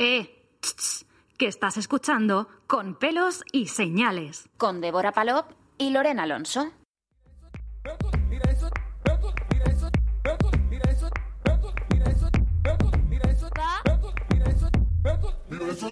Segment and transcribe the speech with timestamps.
[0.00, 1.06] Eh, tss, tss,
[1.38, 4.48] que estás escuchando con pelos y señales.
[4.56, 6.70] Con Débora Palop y Lorena Alonso.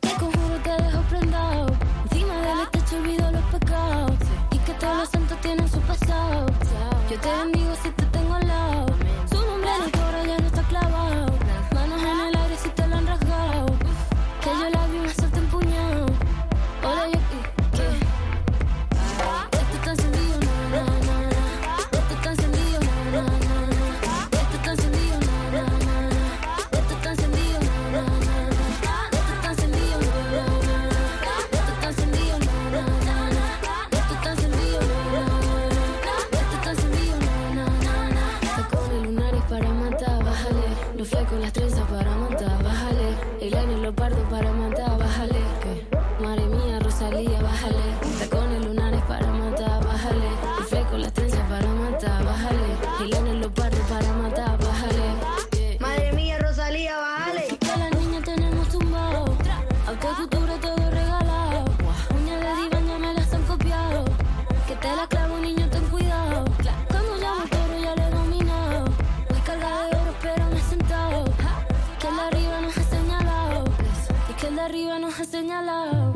[0.00, 1.66] Te conjuro te dejo prendado.
[2.05, 4.19] Encima del techo olvido los pecados.
[4.52, 6.47] Y que todos los santos tienen su pasado.
[7.11, 7.66] Yo te bendigo
[74.67, 76.16] arriba nos ha señalado.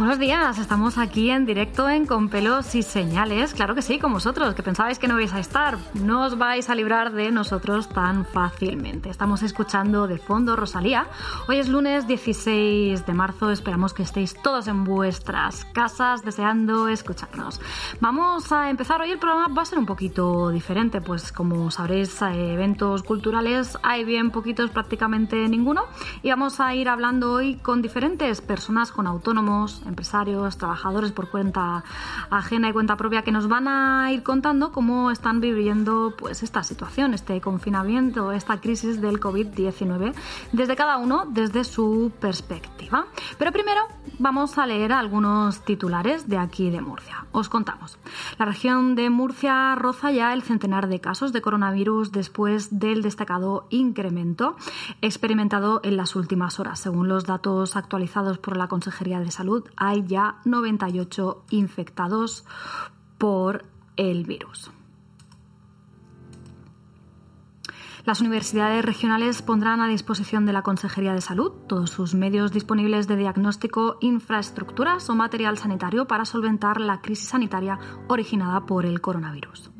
[0.00, 3.52] Buenos días, estamos aquí en directo en Con pelos y señales.
[3.52, 5.76] Claro que sí, con vosotros, que pensabais que no vais a estar.
[5.92, 9.10] No os vais a librar de nosotros tan fácilmente.
[9.10, 11.06] Estamos escuchando de fondo Rosalía.
[11.48, 13.50] Hoy es lunes 16 de marzo.
[13.50, 17.60] Esperamos que estéis todos en vuestras casas deseando escucharnos.
[18.00, 19.10] Vamos a empezar hoy.
[19.10, 24.30] El programa va a ser un poquito diferente, pues como sabréis, eventos culturales hay bien
[24.30, 25.82] poquitos, prácticamente ninguno.
[26.22, 31.84] Y vamos a ir hablando hoy con diferentes personas, con autónomos, empresarios, trabajadores por cuenta
[32.30, 36.62] ajena y cuenta propia que nos van a ir contando cómo están viviendo pues esta
[36.62, 40.14] situación, este confinamiento, esta crisis del COVID-19
[40.52, 43.06] desde cada uno desde su perspectiva.
[43.38, 43.82] Pero primero
[44.18, 47.26] vamos a leer algunos titulares de aquí de Murcia.
[47.32, 47.98] Os contamos.
[48.38, 53.66] La región de Murcia roza ya el centenar de casos de coronavirus después del destacado
[53.70, 54.56] incremento
[55.00, 56.80] experimentado en las últimas horas.
[56.80, 62.44] Según los datos actualizados por la Consejería de Salud, hay ya 98 infectados
[63.18, 63.64] por
[63.96, 64.70] el virus.
[68.04, 73.08] Las universidades regionales pondrán a disposición de la Consejería de Salud todos sus medios disponibles
[73.08, 79.70] de diagnóstico, infraestructuras o material sanitario para solventar la crisis sanitaria originada por el coronavirus.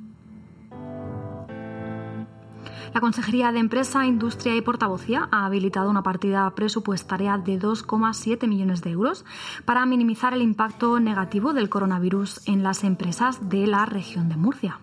[2.92, 8.82] La Consejería de Empresa, Industria y Portavocía ha habilitado una partida presupuestaria de 2,7 millones
[8.82, 9.24] de euros
[9.64, 14.80] para minimizar el impacto negativo del coronavirus en las empresas de la región de Murcia.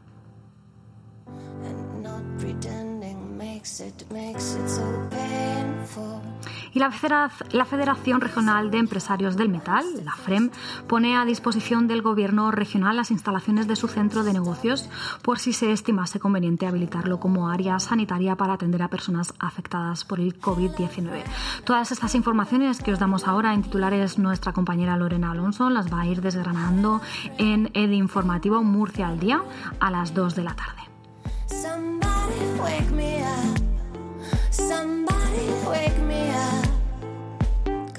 [6.77, 10.51] Y la, Federa- la Federación Regional de Empresarios del Metal, la FREM,
[10.87, 14.87] pone a disposición del Gobierno regional las instalaciones de su centro de negocios
[15.23, 20.19] por si se estimase conveniente habilitarlo como área sanitaria para atender a personas afectadas por
[20.19, 21.23] el COVID-19.
[21.63, 26.01] Todas estas informaciones que os damos ahora en titulares nuestra compañera Lorena Alonso las va
[26.01, 27.01] a ir desgranando
[27.39, 29.41] en el informativo Murcia al Día
[29.79, 30.83] a las 2 de la tarde.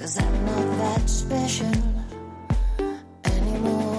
[0.09, 1.71] Cause I'm not that special
[3.25, 3.98] anymore.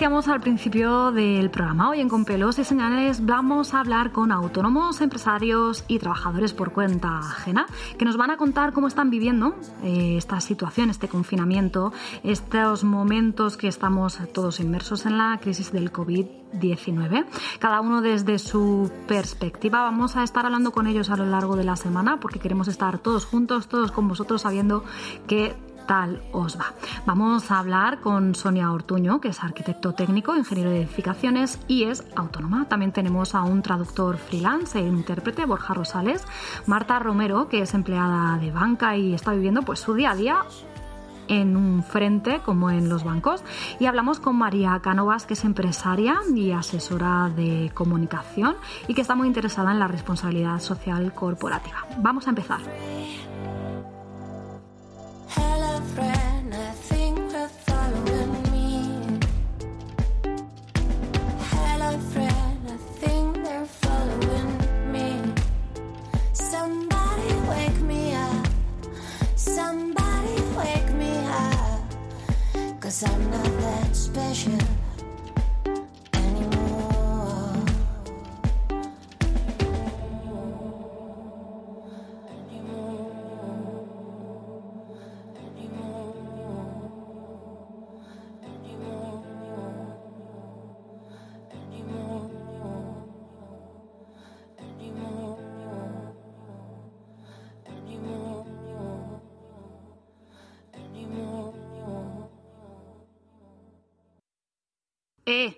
[0.00, 5.02] Decíamos al principio del programa, hoy en Compelos y Señales vamos a hablar con autónomos,
[5.02, 7.66] empresarios y trabajadores por cuenta ajena
[7.98, 11.92] que nos van a contar cómo están viviendo eh, esta situación, este confinamiento,
[12.22, 17.26] estos momentos que estamos todos inmersos en la crisis del COVID-19.
[17.58, 19.82] Cada uno desde su perspectiva.
[19.82, 23.00] Vamos a estar hablando con ellos a lo largo de la semana porque queremos estar
[23.00, 24.82] todos juntos, todos con vosotros, sabiendo
[25.26, 25.54] que
[26.32, 26.72] os va.
[27.04, 32.04] Vamos a hablar con Sonia Ortuño, que es arquitecto técnico, ingeniero de edificaciones y es
[32.14, 32.66] autónoma.
[32.68, 36.24] También tenemos a un traductor freelance e intérprete, Borja Rosales,
[36.66, 40.44] Marta Romero, que es empleada de banca y está viviendo pues su día a día
[41.26, 43.42] en un frente como en los bancos
[43.80, 48.56] y hablamos con María Cánovas que es empresaria y asesora de comunicación
[48.86, 51.84] y que está muy interesada en la responsabilidad social corporativa.
[51.98, 52.60] Vamos a empezar.
[72.90, 74.89] Cause I'm not that special.
[105.32, 105.54] Eh,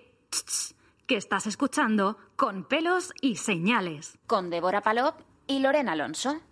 [1.06, 4.18] que estás escuchando con pelos y señales.
[4.26, 6.42] Con Débora Palop y Lorena Alonso.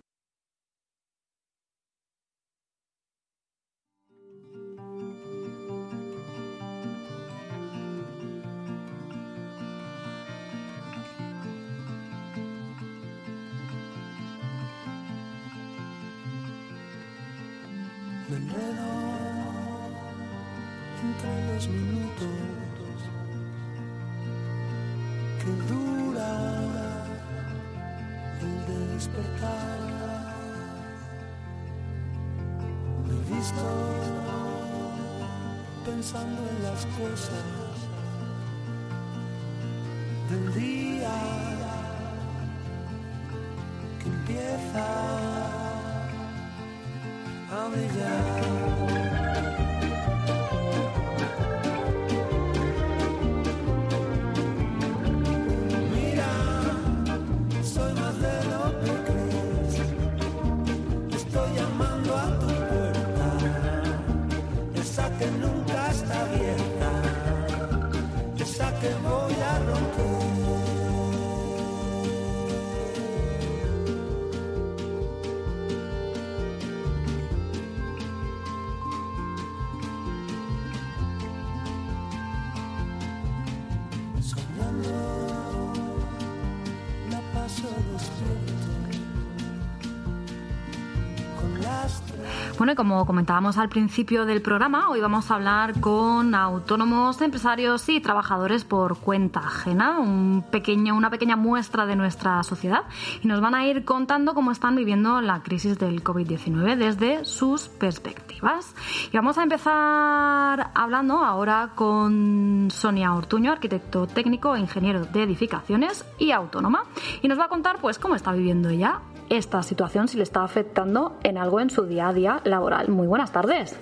[92.60, 97.88] Bueno, y como comentábamos al principio del programa, hoy vamos a hablar con autónomos, empresarios
[97.88, 102.82] y trabajadores por cuenta ajena, un pequeño, una pequeña muestra de nuestra sociedad,
[103.22, 107.68] y nos van a ir contando cómo están viviendo la crisis del COVID-19 desde sus
[107.68, 108.74] perspectivas.
[109.10, 116.04] Y vamos a empezar hablando ahora con Sonia Ortuño, arquitecto técnico e ingeniero de edificaciones
[116.18, 116.82] y autónoma,
[117.22, 119.00] y nos va a contar pues cómo está viviendo ella
[119.30, 122.88] esta situación, si le está afectando en algo en su día a día laboral.
[122.88, 123.78] Muy buenas tardes.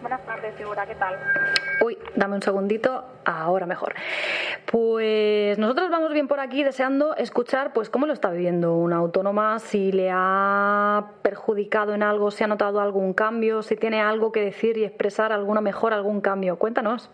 [0.00, 1.18] Buenas tardes, Segura, ¿qué tal?
[1.82, 3.94] Uy, dame un segundito, ahora mejor.
[4.70, 9.58] Pues nosotros vamos bien por aquí deseando escuchar pues cómo lo está viviendo una autónoma,
[9.60, 14.40] si le ha perjudicado en algo, si ha notado algún cambio, si tiene algo que
[14.40, 16.58] decir y expresar alguna mejora, algún cambio.
[16.58, 17.10] Cuéntanos.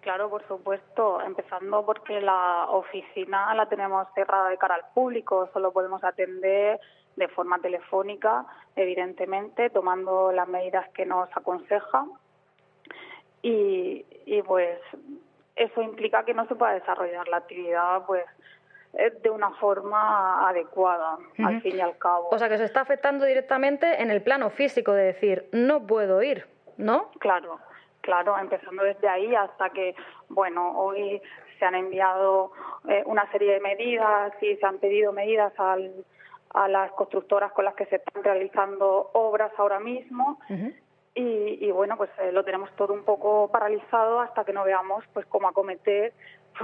[0.00, 5.72] Claro, por supuesto, empezando porque la oficina la tenemos cerrada de cara al público, solo
[5.72, 6.80] podemos atender
[7.16, 12.06] de forma telefónica, evidentemente, tomando las medidas que nos aconseja.
[13.42, 14.78] Y, y pues
[15.56, 18.24] eso implica que no se pueda desarrollar la actividad pues
[18.94, 22.28] eh, de una forma adecuada, al fin y al cabo.
[22.30, 26.22] O sea que se está afectando directamente en el plano físico de decir, no puedo
[26.22, 27.10] ir, ¿no?
[27.18, 27.58] Claro,
[28.02, 29.94] claro, empezando desde ahí hasta que,
[30.28, 31.22] bueno, hoy
[31.58, 32.52] se han enviado
[32.88, 36.04] eh, una serie de medidas y se han pedido medidas al,
[36.54, 40.38] a las constructoras con las que se están realizando obras ahora mismo
[41.14, 45.04] y, y bueno, pues eh, lo tenemos todo un poco paralizado hasta que no veamos
[45.12, 46.12] pues cómo acometer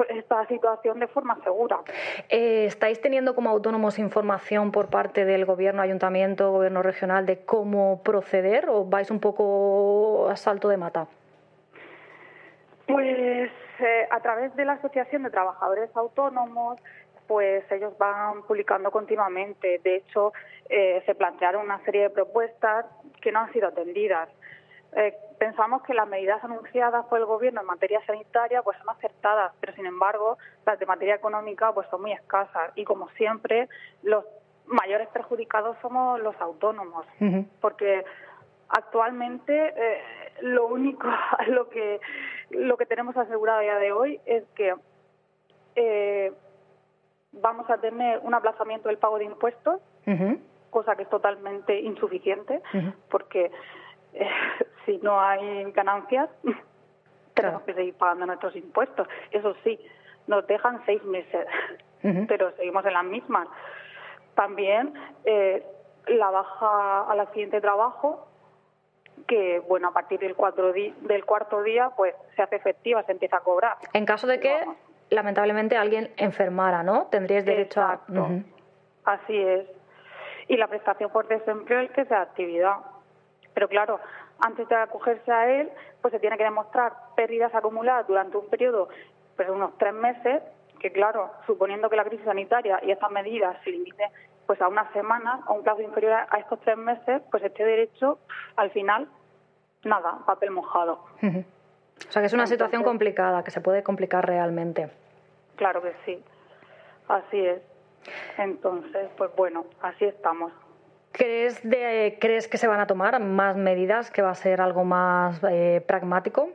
[0.09, 1.81] esta situación de forma segura.
[2.29, 8.03] Eh, ¿Estáis teniendo como autónomos información por parte del gobierno, ayuntamiento, gobierno regional de cómo
[8.03, 11.07] proceder o vais un poco a salto de mata?
[12.87, 16.81] Pues eh, a través de la Asociación de Trabajadores Autónomos,
[17.29, 19.81] pues ellos van publicando continuamente.
[19.85, 20.33] De hecho,
[20.69, 22.87] eh, se plantearon una serie de propuestas
[23.21, 24.29] que no han sido atendidas.
[24.97, 29.53] Eh, pensamos que las medidas anunciadas por el gobierno en materia sanitaria pues son acertadas,
[29.61, 33.69] pero sin embargo las de materia económica pues son muy escasas y como siempre
[34.03, 34.25] los
[34.65, 37.07] mayores perjudicados somos los autónomos,
[37.61, 38.05] porque
[38.69, 40.01] actualmente eh,
[40.41, 41.07] lo único
[41.49, 42.01] lo que
[42.51, 44.75] lo que tenemos asegurado a día de hoy es que
[45.77, 46.33] eh,
[47.33, 49.81] vamos a tener un aplazamiento del pago de impuestos,
[50.71, 52.61] cosa que es totalmente insuficiente,
[53.11, 53.51] porque
[54.15, 54.29] eh,
[54.87, 56.31] si no hay ganancias,
[57.35, 59.09] tenemos que seguir pagando nuestros impuestos.
[59.31, 59.79] Eso sí,
[60.27, 61.47] nos dejan seis meses,
[62.29, 63.49] pero seguimos en las mismas.
[64.35, 64.95] También
[65.25, 65.65] eh,
[66.07, 68.29] la baja al accidente de trabajo,
[69.27, 73.39] que bueno, a partir del, cuatro del cuarto día, pues se hace efectiva, se empieza
[73.39, 73.77] a cobrar.
[73.93, 74.65] En caso de que,
[75.11, 77.07] lamentablemente, alguien enfermara, ¿no?
[77.07, 78.01] Tendríais derecho a.
[79.05, 79.67] Así es.
[80.49, 82.77] Y la prestación por desempleo, el que sea actividad.
[83.55, 84.01] Pero claro,
[84.41, 88.89] antes de acogerse a él, pues se tiene que demostrar pérdidas acumuladas durante un periodo,
[89.37, 90.43] pues unos tres meses,
[90.79, 94.11] que claro, suponiendo que la crisis sanitaria y estas medidas se limiten
[94.47, 98.19] pues a unas semanas, a un plazo inferior a estos tres meses, pues este derecho,
[98.57, 99.07] al final,
[99.85, 101.05] nada, papel mojado.
[102.09, 104.91] O sea que es una situación complicada, que se puede complicar realmente.
[105.57, 106.23] Claro que sí,
[107.09, 107.61] así es.
[108.37, 110.53] Entonces, pues bueno, así estamos.
[111.13, 114.85] ¿Crees, de, ¿Crees que se van a tomar más medidas, que va a ser algo
[114.85, 116.51] más eh, pragmático?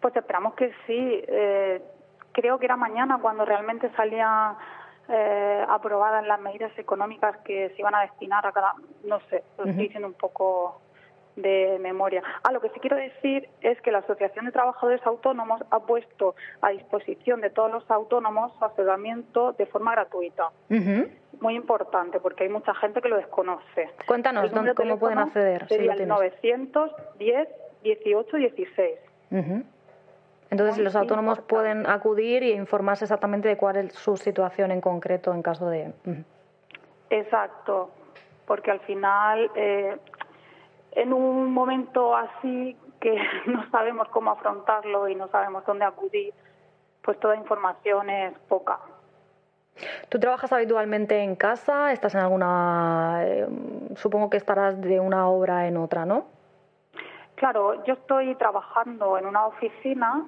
[0.00, 1.22] Pues esperamos que sí.
[1.28, 1.80] Eh,
[2.32, 4.56] creo que era mañana cuando realmente salían
[5.08, 9.64] eh, aprobadas las medidas económicas que se iban a destinar a cada, no sé, lo
[9.64, 10.80] estoy diciendo un poco
[11.36, 12.22] de memoria.
[12.42, 16.34] Ah, lo que sí quiero decir es que la Asociación de Trabajadores Autónomos ha puesto
[16.62, 20.50] a disposición de todos los autónomos su asesoramiento de forma gratuita.
[21.40, 23.90] Muy importante, porque hay mucha gente que lo desconoce.
[24.06, 25.68] Cuéntanos, ¿dónde, ¿cómo pueden acceder?
[25.68, 27.48] Sería el 910
[27.82, 28.98] 18 16.
[30.50, 35.34] Entonces, los autónomos pueden acudir e informarse exactamente de cuál es su situación en concreto
[35.34, 35.92] en caso de.
[37.10, 37.90] Exacto,
[38.46, 39.96] porque al final eh,
[40.96, 46.34] en un momento así que no sabemos cómo afrontarlo y no sabemos dónde acudir,
[47.02, 48.80] pues toda información es poca.
[50.08, 51.92] ¿Tú trabajas habitualmente en casa?
[51.92, 53.20] ¿Estás en alguna...
[53.24, 53.46] Eh,
[53.96, 56.24] supongo que estarás de una obra en otra, ¿no?
[57.34, 60.24] Claro, yo estoy trabajando en una oficina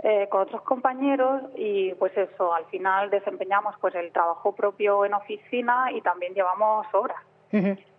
[0.00, 5.14] eh, con otros compañeros y pues eso, al final desempeñamos pues el trabajo propio en
[5.14, 7.22] oficina y también llevamos horas.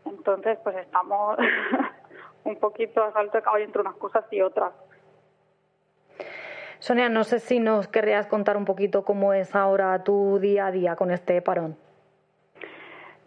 [0.05, 1.37] Entonces pues estamos
[2.45, 4.73] un poquito a salto de caballo entre unas cosas y otras.
[6.79, 10.71] Sonia, no sé si nos querrías contar un poquito cómo es ahora tu día a
[10.71, 11.77] día con este parón.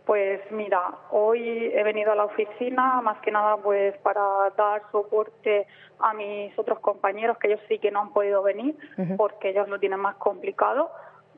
[0.04, 0.80] Pues mira,
[1.11, 4.23] hoy he venido a la oficina más que nada pues para
[4.56, 5.66] dar soporte
[5.99, 8.76] a mis otros compañeros que ellos sí que no han podido venir
[9.16, 10.92] porque ellos lo tienen más complicado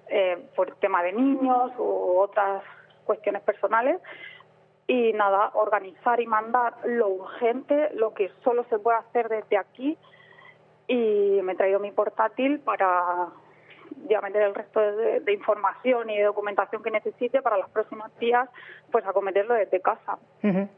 [0.09, 2.63] eh, por tema de niños u otras
[3.05, 4.01] cuestiones personales
[4.89, 9.97] y nada, organizar y mandar lo urgente, lo que solo se puede hacer desde aquí
[10.89, 13.29] y me he traído mi portátil para
[14.09, 18.49] ya meter el resto de, información y de documentación que necesite para los próximos días,
[18.91, 20.19] pues acometerlo desde casa.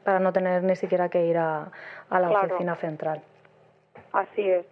[0.04, 1.70] para no tener ni siquiera que ir a,
[2.10, 3.22] la oficina central.
[4.12, 4.66] Así es.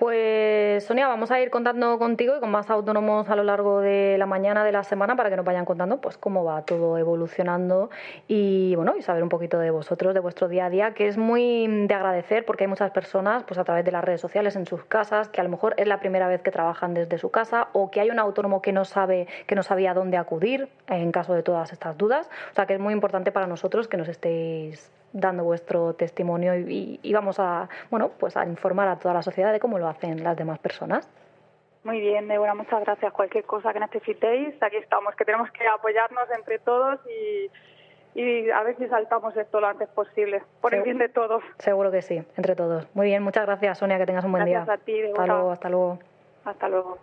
[0.00, 4.16] Pues Sonia, vamos a ir contando contigo y con más autónomos a lo largo de
[4.18, 7.90] la mañana de la semana para que nos vayan contando pues cómo va todo evolucionando
[8.26, 11.18] y bueno, y saber un poquito de vosotros, de vuestro día a día, que es
[11.18, 14.64] muy de agradecer porque hay muchas personas pues a través de las redes sociales en
[14.64, 17.68] sus casas que a lo mejor es la primera vez que trabajan desde su casa
[17.74, 21.34] o que hay un autónomo que no sabe que no sabía dónde acudir en caso
[21.34, 24.90] de todas estas dudas, o sea que es muy importante para nosotros que nos estéis
[25.12, 29.60] dando vuestro testimonio y, vamos a, bueno, pues a informar a toda la sociedad de
[29.60, 31.08] cómo lo hacen las demás personas.
[31.82, 33.12] Muy bien, Débora, muchas gracias.
[33.12, 37.00] Cualquier cosa que necesitéis, aquí estamos, que tenemos que apoyarnos entre todos
[38.14, 41.42] y, a ver si saltamos esto lo antes posible, por el bien de todos.
[41.58, 42.86] Seguro que sí, entre todos.
[42.94, 44.64] Muy bien, muchas gracias, Sonia, que tengas un buen día.
[44.64, 45.98] Gracias a ti, Hasta luego, hasta luego.
[46.44, 46.98] Hasta luego.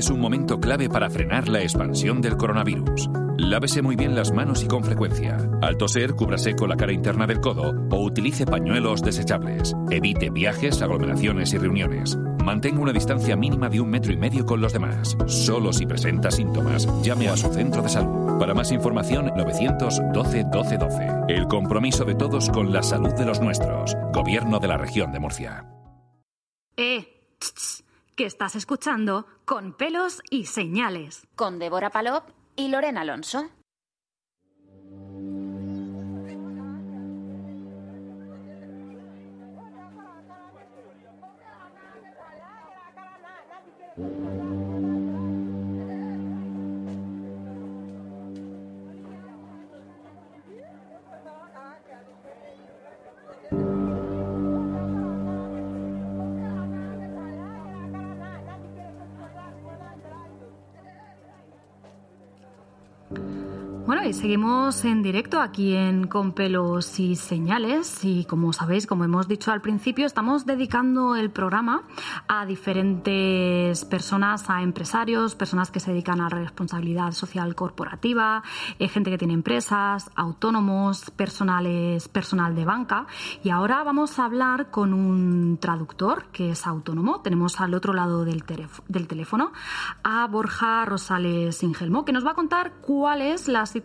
[0.00, 3.10] Es un momento clave para frenar la expansión del coronavirus.
[3.36, 5.36] Lávese muy bien las manos y con frecuencia.
[5.60, 9.74] Al toser, cúbrase con la cara interna del codo o utilice pañuelos desechables.
[9.90, 12.16] Evite viajes, aglomeraciones y reuniones.
[12.42, 15.18] Mantenga una distancia mínima de un metro y medio con los demás.
[15.26, 18.38] Solo si presenta síntomas, llame a su centro de salud.
[18.38, 21.08] Para más información, 912 12 12.
[21.28, 23.94] El compromiso de todos con la salud de los nuestros.
[24.14, 25.66] Gobierno de la región de Murcia.
[28.20, 31.26] Que estás escuchando con pelos y señales.
[31.36, 33.48] Con Débora Palop y Lorena Alonso.
[63.90, 69.02] Bueno, y seguimos en directo aquí en Con pelos y señales y como sabéis, como
[69.02, 71.82] hemos dicho al principio, estamos dedicando el programa
[72.28, 78.44] a diferentes personas, a empresarios, personas que se dedican a la responsabilidad social corporativa,
[78.78, 83.08] eh, gente que tiene empresas, autónomos, personales, personal de banca
[83.42, 87.22] y ahora vamos a hablar con un traductor que es autónomo.
[87.22, 88.44] Tenemos al otro lado del,
[88.86, 89.50] del teléfono
[90.04, 93.79] a Borja Rosales Ingelmo que nos va a contar cuál es la situación,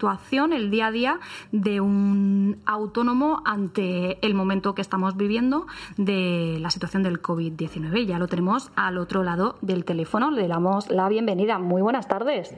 [0.54, 1.20] el día a día
[1.52, 5.66] de un autónomo ante el momento que estamos viviendo
[5.98, 8.06] de la situación del COVID-19.
[8.06, 10.32] Ya lo tenemos al otro lado del teléfono.
[10.32, 11.60] Le damos la bienvenida.
[11.60, 12.56] Muy buenas tardes.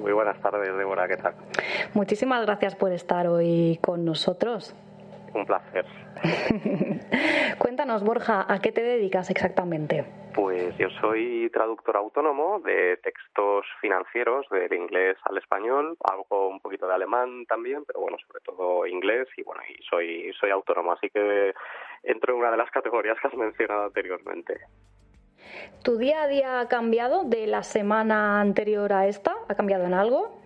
[0.00, 1.34] Muy buenas tardes, Débora, ¿qué tal?
[1.94, 4.74] Muchísimas gracias por estar hoy con nosotros.
[5.34, 5.84] Un placer.
[7.58, 10.04] Cuéntanos, Borja, ¿a qué te dedicas exactamente?
[10.34, 16.88] Pues yo soy traductor autónomo de textos financieros del inglés al español, algo un poquito
[16.88, 21.08] de alemán también, pero bueno, sobre todo inglés y bueno, y soy soy autónomo, así
[21.10, 21.54] que
[22.02, 24.60] entro en una de las categorías que has mencionado anteriormente.
[25.84, 29.36] ¿Tu día a día ha cambiado de la semana anterior a esta?
[29.48, 30.43] ¿Ha cambiado en algo?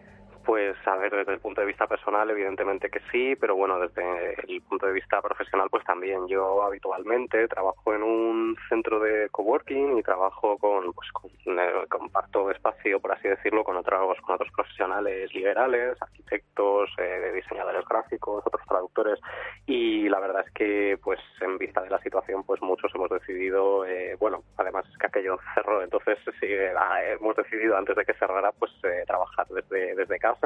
[0.49, 4.33] Pues a ver, desde el punto de vista personal, evidentemente que sí, pero bueno, desde
[4.49, 6.27] el punto de vista profesional, pues también.
[6.27, 12.51] Yo habitualmente trabajo en un centro de coworking y trabajo con, pues, con, eh, comparto
[12.51, 18.67] espacio, por así decirlo, con otros, con otros profesionales liberales, arquitectos, eh, diseñadores gráficos, otros
[18.67, 19.21] traductores,
[19.67, 23.85] y la verdad es que, pues, en vista de la situación, pues muchos hemos decidido,
[23.85, 26.73] eh, bueno, además es que aquello cerró, entonces sí, eh,
[27.21, 30.38] hemos decidido antes de que cerrara, pues, eh, trabajar desde, desde casa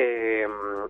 [0.00, 0.46] eh,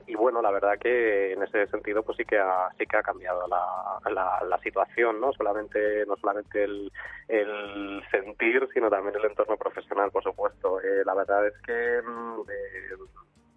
[0.06, 3.02] y bueno, la verdad que en ese sentido pues sí que ha, sí que ha
[3.02, 6.92] cambiado la, la, la situación, no solamente no solamente el,
[7.28, 10.80] el sentir, sino también el entorno profesional, por supuesto.
[10.82, 12.96] Eh, la verdad es que mm, eh,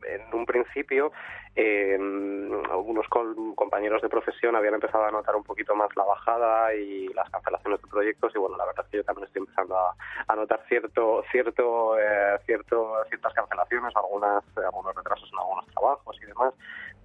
[0.07, 1.11] en un principio
[1.55, 1.97] eh,
[2.69, 7.07] algunos com- compañeros de profesión habían empezado a notar un poquito más la bajada y
[7.09, 9.95] las cancelaciones de proyectos y bueno la verdad es que yo también estoy empezando a,
[10.27, 16.17] a notar cierto cierto eh, cierto ciertas cancelaciones algunas eh, algunos retrasos en algunos trabajos
[16.21, 16.53] y demás.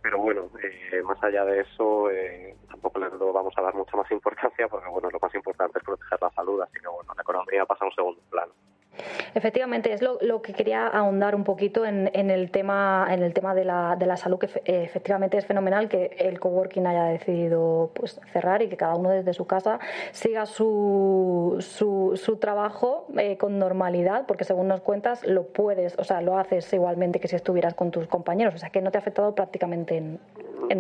[0.03, 4.11] Pero bueno eh, más allá de eso eh, tampoco le vamos a dar mucha más
[4.13, 7.67] importancia porque bueno lo más importante es proteger la salud así que bueno la economía
[7.67, 8.53] pasa a un segundo plano
[9.35, 13.65] Efectivamente, es lo, que quería ahondar un poquito en, el tema, en el tema de,
[13.65, 18.21] la, de la salud, que eh, efectivamente es fenomenal que el coworking haya decidido pues,
[18.33, 19.79] cerrar y que cada uno desde su casa
[20.13, 26.05] siga su, su, su trabajo eh, con normalidad, porque según nos cuentas, lo puedes, o
[26.05, 28.99] sea, lo haces igualmente que si estuvieras con tus compañeros, o sea, que no te
[28.99, 30.21] ha afectado prácticamente en,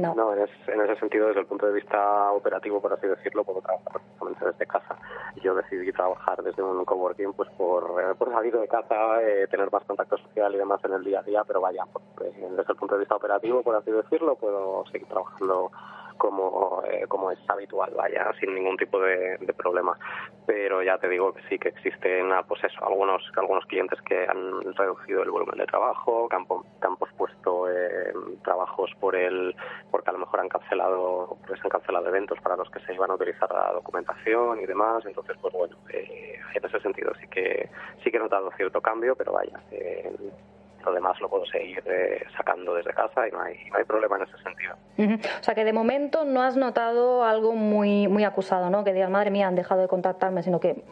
[0.00, 0.14] nada.
[0.14, 3.44] No, en, es- en ese sentido, desde el punto de vista operativo, por así decirlo,
[3.44, 4.96] puedo trabajar perfectamente desde casa.
[5.42, 9.84] Yo decidí trabajar desde un coworking pues por, por salir de casa, eh, tener más
[9.84, 12.78] contacto social y demás en el día a día, pero vaya, pues, eh, desde el
[12.78, 15.70] punto de vista operativo, por así decirlo, puedo seguir trabajando
[16.16, 19.98] como, eh, como es habitual, vaya, sin ningún tipo de, de problema.
[20.46, 24.26] Pero ya te digo que sí que existen, ah, pues eso, algunos, algunos clientes que
[24.28, 28.12] han reducido el volumen de trabajo, que han, que han pospuesto eh,
[28.44, 29.54] trabajos por el,
[29.90, 32.94] porque a lo mejor han cancelado, porque se han cancelado eventos para los que se
[32.94, 35.04] iban a utilizar la documentación y demás.
[35.06, 37.68] Entonces, pues bueno, eh, en ese sentido sí que,
[38.02, 39.60] sí que he notado cierto cambio, pero vaya,
[40.86, 43.84] eh, resto demás lo puedo seguir eh, sacando desde casa y no hay, no hay
[43.84, 44.74] problema en ese sentido.
[45.40, 48.84] O sea que de momento no has notado algo muy, muy acusado, ¿no?
[48.84, 50.82] Que digas, madre mía, han dejado de contactarme, sino que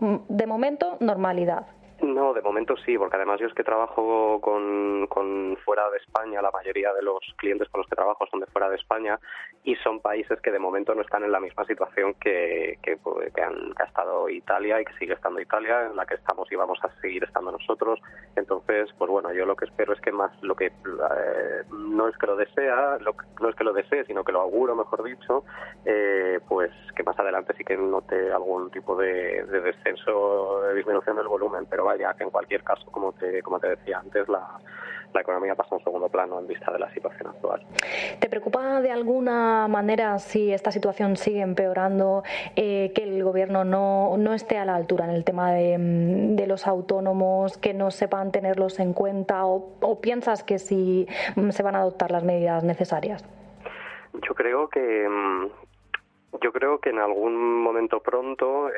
[0.00, 1.66] mm, de momento normalidad.
[2.02, 6.42] No, de momento sí, porque además yo es que trabajo con, con fuera de España,
[6.42, 9.18] la mayoría de los clientes con los que trabajo son de fuera de España
[9.64, 13.32] y son países que de momento no están en la misma situación que, que, pues,
[13.32, 16.52] que han, que ha estado Italia y que sigue estando Italia, en la que estamos
[16.52, 17.98] y vamos a seguir estando nosotros.
[18.36, 22.16] Entonces, pues bueno, yo lo que espero es que más lo que eh, no es
[22.18, 25.44] que lo desea, lo, no es que lo desee, sino que lo auguro, mejor dicho,
[25.86, 31.16] eh, pues que más adelante sí que note algún tipo de, de descenso, de disminución
[31.16, 34.58] del volumen, pero vaya, que en cualquier caso, como te, como te decía antes, la,
[35.14, 37.62] la economía pasa a un segundo plano en vista de la situación actual.
[38.20, 42.22] ¿Te preocupa de alguna manera si esta situación sigue empeorando,
[42.54, 46.36] eh, que el gobierno no, no esté a la altura en el tema de, mm,
[46.36, 51.50] de los autónomos, que no sepan tenerlos en cuenta o, o piensas que sí mm,
[51.50, 53.24] se van a adoptar las medidas necesarias?
[54.12, 55.46] Yo creo que mm,
[56.42, 58.72] yo creo que en algún momento pronto eh,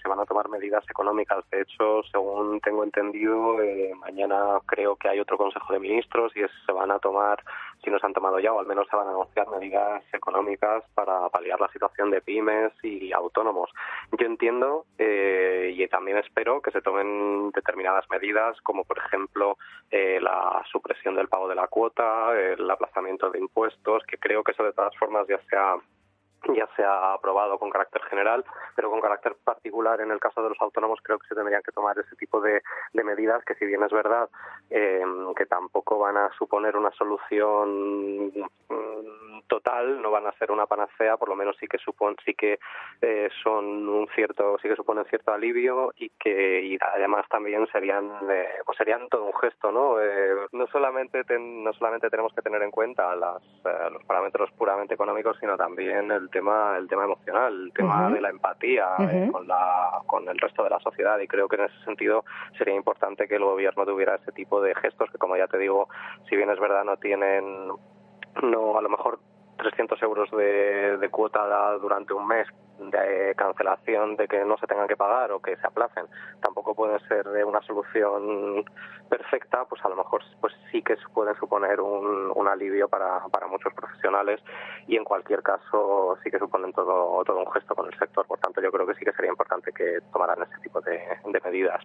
[0.00, 1.44] se van a tomar medidas económicas.
[1.50, 6.42] De hecho, según tengo entendido, eh, mañana creo que hay otro Consejo de Ministros y
[6.42, 7.42] es- se van a tomar,
[7.82, 10.84] si no se han tomado ya, o al menos se van a anunciar medidas económicas
[10.94, 13.70] para paliar la situación de pymes y autónomos.
[14.12, 19.56] Yo entiendo eh, y también espero que se tomen determinadas medidas, como por ejemplo
[19.90, 24.52] eh, la supresión del pago de la cuota, el aplazamiento de impuestos, que creo que
[24.52, 25.76] eso de todas formas ya se ha
[26.54, 30.48] ya se ha aprobado con carácter general, pero con carácter particular en el caso de
[30.50, 32.62] los autónomos creo que se tendrían que tomar ese tipo de,
[33.04, 34.28] medidas que si bien es verdad
[34.70, 35.02] eh,
[35.36, 41.16] que tampoco van a suponer una solución mm, total, no van a ser una panacea,
[41.16, 42.58] por lo menos sí que supon, sí que
[43.00, 48.08] eh, son un cierto, sí que suponen cierto alivio y que y además también serían
[48.30, 50.00] eh, pues serían todo un gesto, ¿no?
[50.00, 54.50] Eh, no solamente ten- no solamente tenemos que tener en cuenta las, eh, los parámetros
[54.52, 59.28] puramente económicos, sino también el tema el tema emocional, el tema de la empatía eh,
[59.30, 61.18] con la con el resto de la sociedad.
[61.20, 62.24] Y creo que en ese sentido
[62.58, 65.88] sería importante que el gobierno tuviera ese tipo de gestos que como ya te digo,
[66.28, 67.68] si bien es verdad no tienen
[68.42, 69.20] no a lo mejor
[69.62, 72.48] 300 euros de, de cuota durante un mes
[72.78, 76.06] de cancelación de que no se tengan que pagar o que se aplacen
[76.40, 78.64] tampoco puede ser una solución
[79.08, 83.72] perfecta pues a lo mejor pues sí que pueden suponer un, alivio para, para muchos
[83.72, 84.40] profesionales
[84.88, 88.26] y en cualquier caso sí que suponen todo todo un gesto con el sector.
[88.26, 91.00] Por tanto yo creo que sí que sería importante que tomaran ese tipo de
[91.44, 91.82] medidas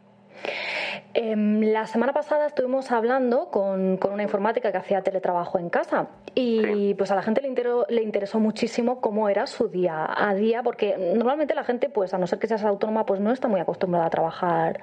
[1.13, 6.07] Em, la semana pasada estuvimos hablando con, con una informática que hacía teletrabajo en casa
[6.35, 10.33] y pues a la gente le, intero- le interesó muchísimo cómo era su día a
[10.35, 13.47] día porque normalmente la gente pues a no ser que seas autónoma pues no está
[13.47, 14.79] muy acostumbrada a trabajar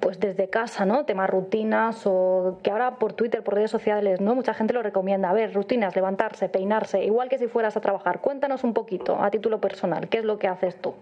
[0.00, 1.04] pues desde casa, ¿no?
[1.06, 4.34] Temas rutinas o que ahora por Twitter, por redes sociales, ¿no?
[4.34, 5.30] Mucha gente lo recomienda.
[5.30, 8.20] A ver, rutinas, levantarse, peinarse, igual que si fueras a trabajar.
[8.20, 10.94] Cuéntanos un poquito a título personal, ¿qué es lo que haces tú?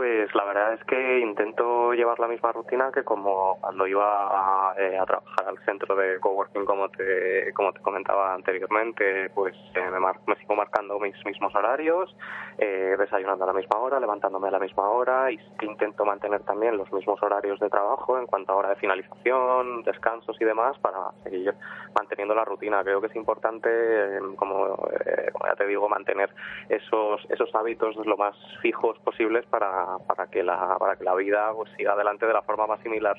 [0.00, 4.74] Pues la verdad es que intento llevar la misma rutina que como cuando iba a,
[4.78, 9.90] eh, a trabajar al centro de coworking como te como te comentaba anteriormente, pues eh,
[9.92, 12.16] me, mar- me sigo marcando mis mismos horarios,
[12.56, 16.78] eh, desayunando a la misma hora, levantándome a la misma hora y intento mantener también
[16.78, 21.10] los mismos horarios de trabajo en cuanto a hora de finalización, descansos y demás para
[21.24, 21.54] seguir
[21.94, 22.82] manteniendo la rutina.
[22.84, 26.30] Creo que es importante, eh, como, eh, como ya te digo, mantener
[26.70, 31.52] esos esos hábitos lo más fijos posibles para, para que la para que la vida
[31.54, 33.16] pues, siga adelante de la forma más similar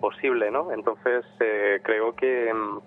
[0.00, 0.72] posible, ¿no?
[0.72, 2.78] Entonces eh, creo que mm,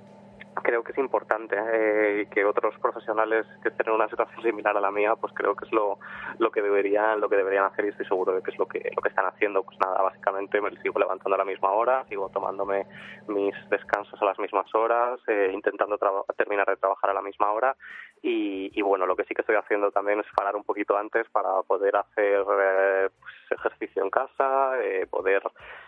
[0.63, 4.82] creo que es importante eh, que otros profesionales que estén en una situación similar a
[4.82, 6.00] la mía pues creo que es lo,
[6.39, 8.91] lo que deberían lo que deberían hacer y estoy seguro de que es lo que
[8.95, 12.30] lo que están haciendo pues nada básicamente me sigo levantando a la misma hora sigo
[12.30, 12.86] tomándome
[13.28, 15.97] mis descansos a las mismas horas eh, intentando
[16.36, 17.76] terminar de trabajar a la misma hora
[18.21, 21.30] y, y, bueno lo que sí que estoy haciendo también es parar un poquito antes
[21.30, 23.10] para poder hacer eh,
[23.51, 25.43] ejercicio en casa eh, poder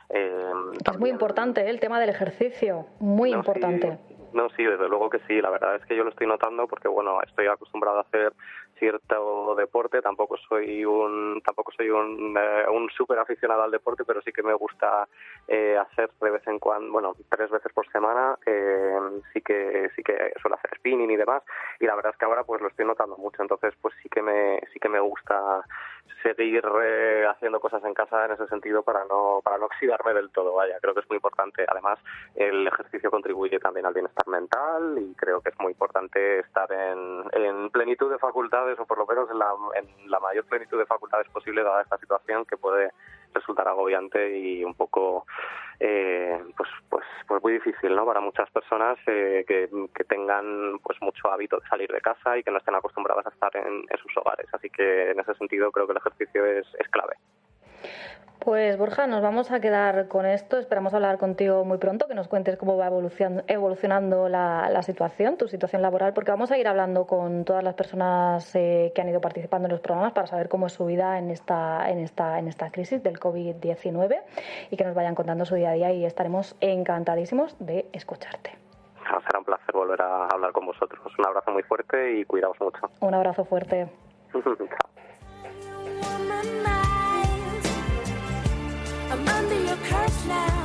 [0.10, 0.52] eh,
[0.86, 1.69] Es muy importante ¿eh?
[1.69, 3.98] el tema del ejercicio, muy importante.
[4.34, 5.41] no, sí, desde luego que sí.
[5.41, 8.34] La verdad es que yo lo estoy notando porque, bueno, estoy acostumbrado a hacer
[8.80, 10.02] cierto deporte.
[10.02, 14.41] Tampoco soy un, tampoco soy un, eh, un súper aficionado al deporte, pero sí que
[14.41, 15.08] me gusta
[15.48, 18.38] eh, hacer de vez en cuando, bueno, tres veces por semana.
[18.45, 18.98] eh,
[19.34, 21.43] sí que, sí que suelo hacer spinning y demás.
[21.80, 23.41] Y la verdad es que ahora, pues, lo estoy notando mucho.
[23.41, 25.63] Entonces, pues, sí que me, sí que me gusta
[26.24, 30.30] seguir eh, haciendo cosas en casa en ese sentido para no, para no oxidarme del
[30.32, 30.54] todo.
[30.54, 31.66] Vaya, creo que es muy importante.
[31.68, 32.00] Además,
[32.36, 37.24] el ejercicio contribuye también al bienestar mental y creo que es muy importante estar en,
[37.34, 40.86] en plenitud de facultades o por lo menos en la, en la mayor plenitud de
[40.86, 42.92] facultades posible dada esta situación que puede
[43.34, 45.26] resultar agobiante y un poco
[45.80, 50.98] eh, pues pues pues muy difícil no para muchas personas eh, que, que, tengan pues
[51.02, 53.98] mucho hábito de salir de casa y que no estén acostumbradas a estar en, en
[54.02, 54.48] sus hogares.
[54.52, 57.15] Así que en ese sentido creo que el ejercicio es, es clave
[58.39, 60.58] pues Borja, nos vamos a quedar con esto.
[60.58, 65.50] Esperamos hablar contigo muy pronto, que nos cuentes cómo va evolucionando la, la situación, tu
[65.50, 69.20] situación laboral, porque vamos a ir hablando con todas las personas eh, que han ido
[69.20, 72.48] participando en los programas para saber cómo es su vida en esta, en esta, en
[72.48, 74.22] esta crisis del COVID-19
[74.72, 78.58] y que nos vayan contando su día a día y estaremos encantadísimos de escucharte.
[79.28, 81.02] Será un placer volver a hablar con vosotros.
[81.20, 82.89] Un abrazo muy fuerte y cuidaos mucho.
[83.02, 83.89] Un abrazo fuerte.
[90.25, 90.59] now,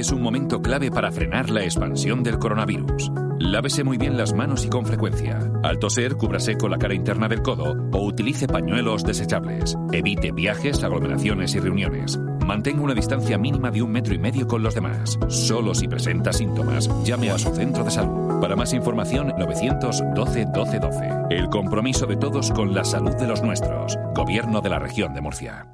[0.00, 3.12] Es un momento clave para frenar la expansión del coronavirus.
[3.38, 5.38] Lávese muy bien las manos y con frecuencia.
[5.62, 9.76] Al toser, cúbrase con la cara interna del codo o utilice pañuelos desechables.
[9.92, 12.18] Evite viajes, aglomeraciones y reuniones.
[12.46, 15.18] Mantenga una distancia mínima de un metro y medio con los demás.
[15.28, 18.40] Solo si presenta síntomas, llame a su centro de salud.
[18.40, 21.10] Para más información, 912 12 12.
[21.28, 23.98] El compromiso de todos con la salud de los nuestros.
[24.14, 25.68] Gobierno de la región de Murcia.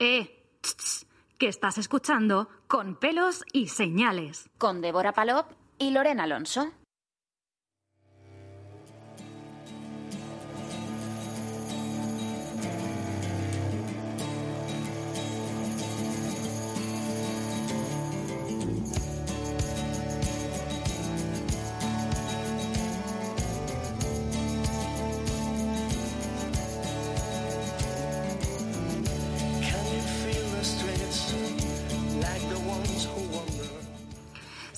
[0.00, 0.28] Eh,
[1.38, 4.50] que estás escuchando con pelos y señales.
[4.58, 6.72] Con Débora Palop y Lorena Alonso.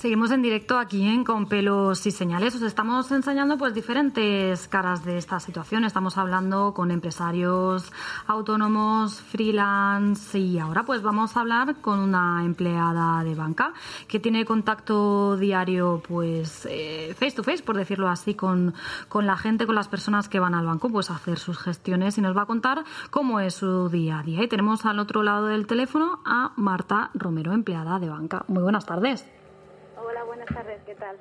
[0.00, 2.54] Seguimos en directo aquí en Con pelos y señales.
[2.54, 5.84] Os estamos enseñando pues diferentes caras de esta situación.
[5.84, 7.92] Estamos hablando con empresarios
[8.26, 13.74] autónomos, freelance y ahora pues vamos a hablar con una empleada de banca
[14.08, 18.72] que tiene contacto diario pues eh, face to face, por decirlo así, con,
[19.10, 22.16] con la gente, con las personas que van al banco pues a hacer sus gestiones
[22.16, 24.42] y nos va a contar cómo es su día a día.
[24.42, 28.46] Y tenemos al otro lado del teléfono a Marta Romero, empleada de banca.
[28.48, 29.39] Muy buenas tardes.
[30.02, 31.18] Hola, buenas tardes, ¿qué tal?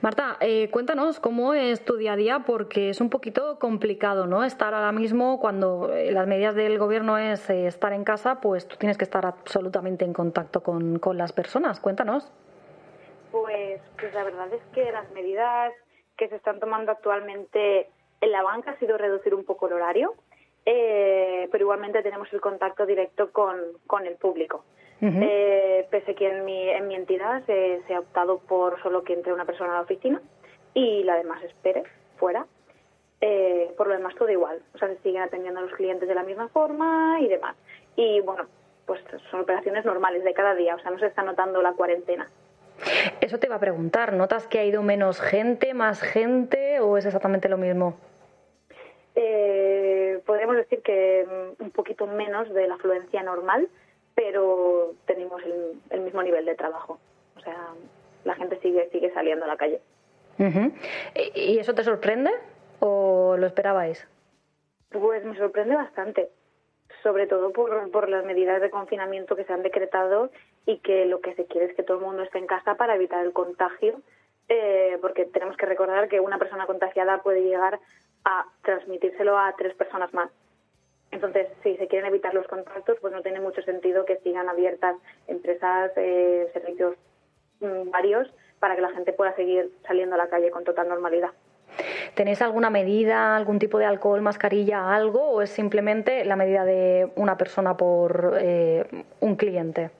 [0.00, 4.42] Marta, eh, cuéntanos cómo es tu día a día, porque es un poquito complicado, ¿no?
[4.42, 8.66] Estar ahora mismo cuando eh, las medidas del gobierno es eh, estar en casa, pues
[8.66, 11.78] tú tienes que estar absolutamente en contacto con, con las personas.
[11.78, 12.32] Cuéntanos.
[13.30, 15.72] Pues, pues la verdad es que las medidas
[16.16, 17.88] que se están tomando actualmente
[18.20, 20.14] en la banca ha sido reducir un poco el horario,
[20.66, 24.64] eh, pero igualmente tenemos el contacto directo con, con el público.
[25.00, 29.12] Eh, pese que en mi, en mi entidad se, se ha optado por solo que
[29.12, 30.20] entre una persona a la oficina
[30.74, 31.84] y la demás espere
[32.16, 32.46] fuera.
[33.20, 36.14] Eh, por lo demás todo igual, o sea, se siguen atendiendo a los clientes de
[36.14, 37.56] la misma forma y demás.
[37.96, 38.46] Y bueno,
[38.86, 42.28] pues son operaciones normales de cada día, o sea, no se está notando la cuarentena.
[43.20, 47.06] Eso te iba a preguntar, ¿notas que ha ido menos gente, más gente o es
[47.06, 47.96] exactamente lo mismo?
[49.16, 53.68] Eh, podríamos decir que mm, un poquito menos de la afluencia normal,
[54.18, 56.98] pero tenemos el, el mismo nivel de trabajo.
[57.36, 57.68] O sea,
[58.24, 59.80] la gente sigue sigue saliendo a la calle.
[60.40, 60.72] Ujú.
[61.14, 62.32] ¿Y y eso te sorprende
[62.80, 64.08] o lo esperabais?
[64.90, 66.30] Pues me sorprende bastante,
[67.04, 70.32] sobre todo por, por las medidas de confinamiento que se han decretado
[70.66, 72.96] y que lo que se quiere es que todo el mundo esté en casa para
[72.96, 74.00] evitar el contagio,
[74.48, 77.78] eh, porque tenemos que recordar que una persona contagiada puede llegar
[78.24, 80.30] a transmitírselo a tres personas más.
[81.10, 84.96] Entonces, si se quieren evitar los contactos, pues no tiene mucho sentido que sigan abiertas
[85.26, 86.96] empresas, eh, servicios
[87.60, 91.30] mm, varios, para que la gente pueda seguir saliendo a la calle con total normalidad.
[92.14, 97.10] ¿Tenéis alguna medida, algún tipo de alcohol, mascarilla, algo o es simplemente la medida de
[97.16, 98.84] una persona por eh,
[99.20, 99.90] un cliente?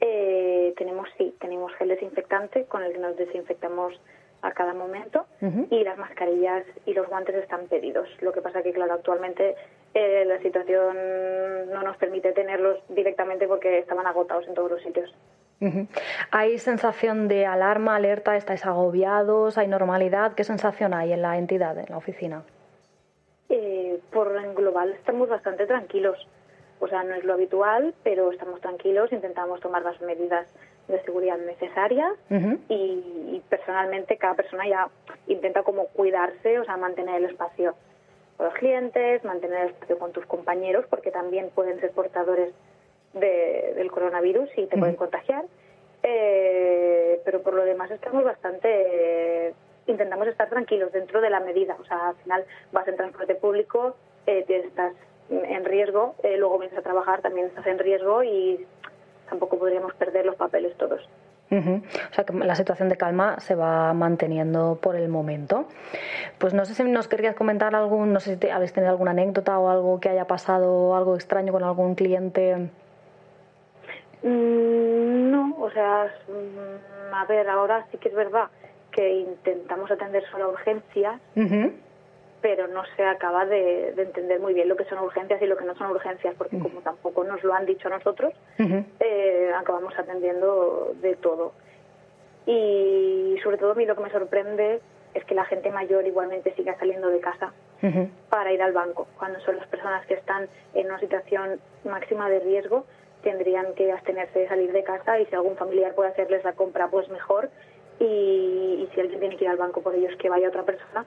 [0.00, 4.00] Eh, tenemos, sí, tenemos gel desinfectante con el que nos desinfectamos
[4.44, 5.26] a cada momento
[5.70, 8.06] y las mascarillas y los guantes están pedidos.
[8.20, 9.56] Lo que pasa que, claro, actualmente
[9.94, 10.96] eh, la situación
[11.72, 15.12] no nos permite tenerlos directamente porque estaban agotados en todos los sitios.
[16.30, 18.36] ¿Hay sensación de alarma, alerta?
[18.36, 19.56] ¿Estáis agobiados?
[19.56, 20.34] ¿Hay normalidad?
[20.34, 22.42] ¿Qué sensación hay en la entidad, en la oficina?
[23.48, 26.28] Eh, por en global estamos bastante tranquilos.
[26.80, 30.46] O sea, no es lo habitual, pero estamos tranquilos, intentamos tomar las medidas
[30.88, 32.58] de seguridad necesarias Ujú.
[32.68, 32.74] y,
[33.32, 34.88] y personalmente cada persona ya
[35.28, 37.74] intenta como cuidarse, o sea, mantener el espacio
[38.36, 42.52] con los clientes, mantener el espacio con tus compañeros, porque también pueden ser portadores
[43.14, 45.44] de- del coronavirus y te pueden contagiar.
[46.02, 48.68] Eh, pero por lo demás estamos bastante...
[49.48, 49.54] eh,
[49.86, 51.76] intentamos estar tranquilos dentro de la medida.
[51.80, 53.94] O sea, al final vas en transporte público,
[54.26, 54.92] eh, te estás
[55.30, 58.66] en riesgo, eh, luego vienes a trabajar, también estás en riesgo y
[59.28, 61.00] tampoco podríamos perder los papeles todos.
[62.10, 65.66] O sea que la situación de calma se va manteniendo por el momento.
[66.38, 69.12] Pues no sé si nos querrías comentar algún, no sé si te- habéis tenido alguna
[69.12, 72.70] anécdota o algo que haya pasado, algo extraño con algún cliente.
[74.22, 78.48] Mm, No, o sea, mm, a ver, ahora sí que es verdad
[78.90, 81.20] que intentamos atender solo a urgencias.
[82.44, 85.56] Pero no se acaba de, de entender muy bien lo que son urgencias y lo
[85.56, 88.34] que no son urgencias, porque como tampoco nos lo han dicho a nosotros,
[89.00, 91.54] eh, acabamos atendiendo de todo.
[92.44, 94.82] Y sobre todo a mí lo que me sorprende
[95.14, 97.54] es que la gente mayor igualmente siga saliendo de casa
[98.28, 102.40] para ir al banco, cuando son las personas que están en una situación máxima de
[102.40, 102.84] riesgo
[103.22, 106.88] tendrían que abstenerse de salir de casa y si algún familiar puede hacerles la compra
[106.88, 107.48] pues mejor
[108.00, 111.04] y, y si alguien tiene que ir al banco por ellos que vaya otra persona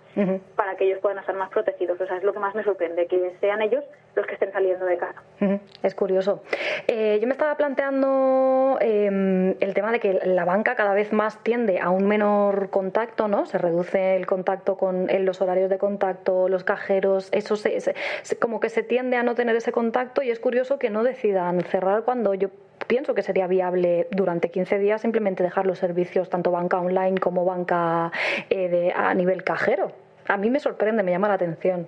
[0.55, 1.99] para que ellos puedan estar más protegidos.
[1.99, 3.83] O sea, es lo que más me sorprende, que sean ellos
[4.15, 5.21] los que estén saliendo de casa.
[5.41, 6.41] Ujú, Es curioso.
[6.87, 11.43] Eh, yo me estaba planteando eh, el tema de que la banca cada vez más
[11.43, 13.45] tiende a un menor contacto, ¿no?
[13.45, 17.95] Se reduce el contacto con en los horarios de contacto, los cajeros, eso se- se-
[18.39, 21.61] como que se tiende a no tener ese contacto y es curioso que no decidan
[21.61, 22.49] cerrar cuando yo
[22.85, 27.45] pienso que sería viable durante 15 días simplemente dejar los servicios tanto banca online como
[27.45, 28.11] banca
[28.49, 29.91] eh, de, a nivel cajero.
[30.27, 31.87] A mí me sorprende, me llama la atención.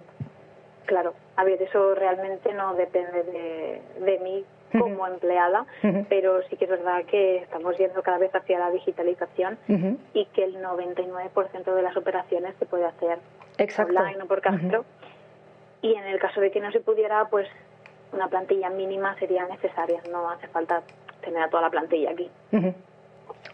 [0.86, 4.46] Claro, a ver, eso realmente no depende de, de mí
[4.78, 5.66] como empleada,
[6.10, 9.58] pero sí que es verdad que estamos yendo cada vez hacia la digitalización
[10.14, 13.20] y que el 99% de las operaciones se puede hacer
[13.58, 14.00] Exacto.
[14.00, 14.86] online o por cajero.
[15.82, 17.48] Y en el caso de que no se pudiera, pues
[18.12, 20.02] una plantilla mínima sería necesaria.
[20.12, 20.82] No hace falta
[21.22, 22.30] tener a toda la plantilla aquí.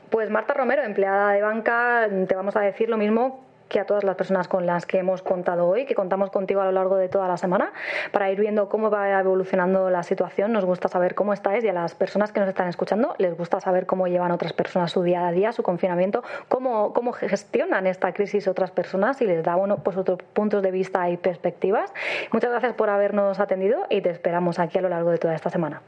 [0.10, 4.04] Pues Marta Romero, empleada de banca, te vamos a decir lo mismo que a todas
[4.04, 7.10] las personas con las que hemos contado hoy, que contamos contigo a lo largo de
[7.10, 7.74] toda la semana,
[8.12, 10.52] para ir viendo cómo va evolucionando la situación.
[10.52, 13.60] Nos gusta saber cómo estáis y a las personas que nos están escuchando les gusta
[13.60, 18.14] saber cómo llevan otras personas su día a día, su confinamiento, cómo, cómo gestionan esta
[18.14, 21.94] crisis otras personas y les da bueno, pues otros puntos de vista y perspectivas.
[22.32, 25.50] Muchas gracias por habernos atendido y te esperamos aquí a lo largo de toda esta
[25.50, 25.82] semana.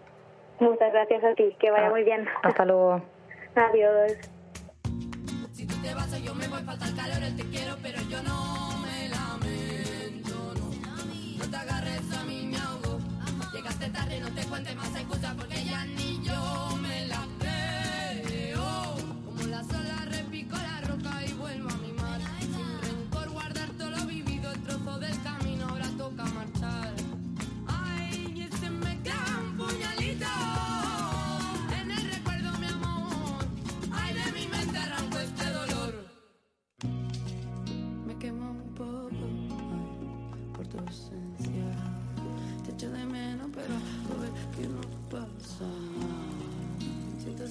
[0.60, 2.28] Muchas gracias a ti, que vaya Ah, muy bien.
[2.42, 3.02] Hasta luego.
[3.56, 4.37] Adiós.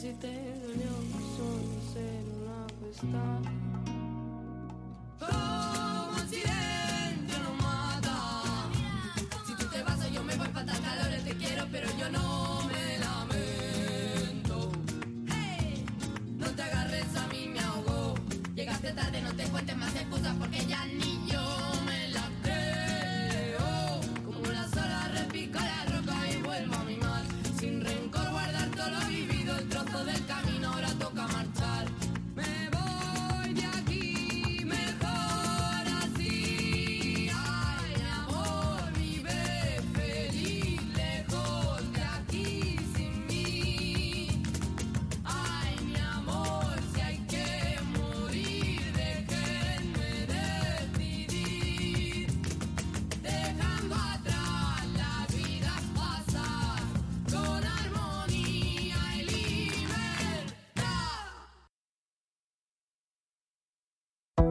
[0.07, 0.29] Si te
[0.61, 0.93] dolió
[1.37, 3.23] solo ser una cuesta.
[5.19, 6.29] Como el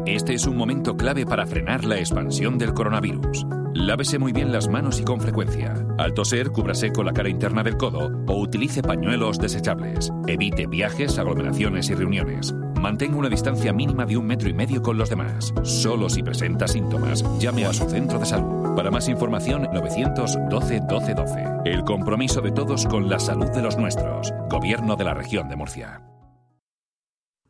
[0.06, 3.48] Este es un momento clave para frenar la expansión del coronavirus.
[3.74, 5.74] Lávese muy bien las manos y con frecuencia.
[5.98, 10.12] Al toser, cúbrase con la cara interna del codo o utilice pañuelos desechables.
[10.28, 12.54] Evite viajes, aglomeraciones y reuniones.
[12.80, 15.52] Mantenga una distancia mínima de un metro y medio con los demás.
[15.64, 18.76] Solo si presenta síntomas, llame a su centro de salud.
[18.76, 21.46] Para más información, 912 12 12.
[21.66, 24.32] El compromiso de todos con la salud de los nuestros.
[24.52, 26.04] Gobierno de la región de Murcia.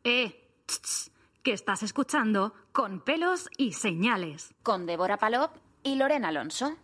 [0.04, 0.32] Eh,
[1.46, 4.52] que estás escuchando con pelos y señales.
[4.64, 5.52] Con Débora Palop
[5.84, 6.76] y Lorena Alonso.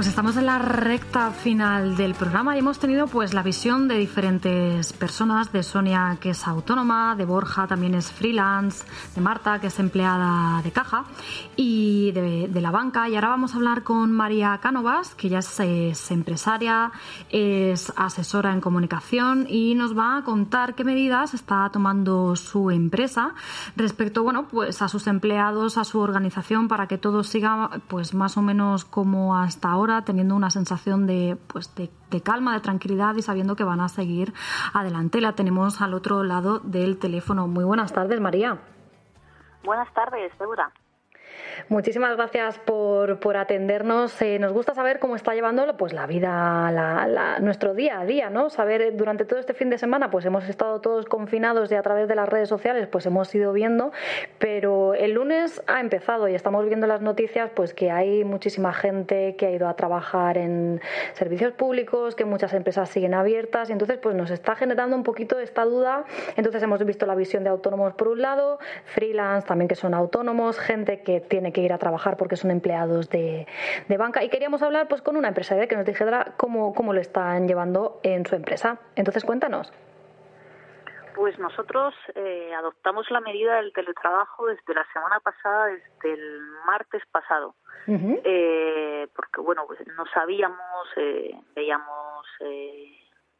[0.00, 3.98] Pues estamos en la recta final del programa y hemos tenido pues la visión de
[3.98, 8.82] diferentes personas, de Sonia que es autónoma, de Borja también es freelance,
[9.14, 11.04] de Marta que es empleada de caja
[11.54, 13.10] y de, la banca.
[13.10, 16.92] Y ahora vamos a hablar con María Cánovas, que ya es, es empresaria,
[17.28, 23.34] es asesora en comunicación y nos va a contar qué medidas está tomando su empresa
[23.76, 28.38] respecto bueno, pues a sus empleados, a su organización para que todo siga pues más
[28.38, 31.90] o menos como hasta ahora, teniendo una sensación de pues de,
[32.22, 34.32] calma, de tranquilidad y sabiendo que van a seguir
[34.72, 35.20] adelante.
[35.20, 37.46] La tenemos al otro lado del teléfono.
[37.46, 38.58] Muy buenas tardes, María.
[39.64, 40.72] Buenas tardes, Débora.
[41.68, 44.20] Muchísimas gracias por, por atendernos.
[44.22, 48.30] Eh, nos gusta saber cómo está llevando pues, la vida, la- nuestro día a día,
[48.30, 48.50] ¿no?
[48.50, 51.82] Saber eh, durante todo este fin de semana, pues hemos estado todos confinados y a
[51.82, 53.92] través de las redes sociales, pues hemos ido viendo,
[54.38, 59.36] pero el lunes ha empezado y estamos viendo las noticias, pues que hay muchísima gente
[59.36, 60.80] que ha ido a trabajar en
[61.14, 65.38] servicios públicos, que muchas empresas siguen abiertas y entonces pues nos está generando un poquito
[65.38, 66.04] esta duda.
[66.36, 70.58] Entonces hemos visto la visión de autónomos por un lado, freelance también que son autónomos,
[70.58, 73.46] gente que tiene que ir a trabajar porque son empleados de,
[73.88, 77.00] de banca y queríamos hablar pues con una empresaria que nos dijera cómo, cómo lo
[77.00, 78.78] están llevando en su empresa.
[78.96, 79.72] Entonces cuéntanos.
[81.20, 87.02] Pues nosotros eh, adoptamos la medida del teletrabajo desde la semana pasada, desde el martes
[87.12, 92.26] pasado, eh, porque bueno, pues no sabíamos, eh, veíamos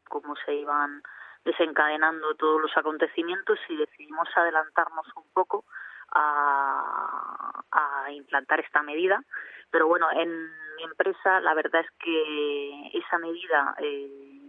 [0.07, 1.01] cómo se iban
[1.43, 5.65] desencadenando todos los acontecimientos y decidimos adelantarnos un poco
[6.11, 9.23] a, a implantar esta medida.
[9.69, 10.29] Pero bueno, en
[10.75, 14.41] mi empresa la verdad es que esa medida eh,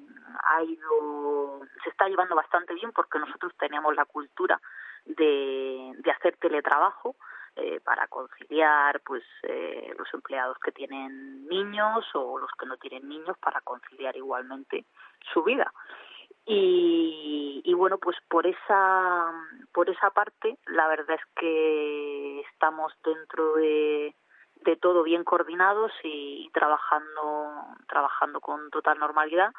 [0.45, 4.61] ha ido, se está llevando bastante bien porque nosotros teníamos la cultura
[5.05, 7.17] de, de hacer teletrabajo
[7.57, 13.09] eh, para conciliar pues eh, los empleados que tienen niños o los que no tienen
[13.09, 14.87] niños para conciliar igualmente
[15.33, 15.71] su vida
[16.45, 19.33] y, y bueno pues por esa
[19.73, 24.15] por esa parte la verdad es que estamos dentro de
[24.65, 29.53] de todo bien coordinados y, trabajando trabajando con total normalidad.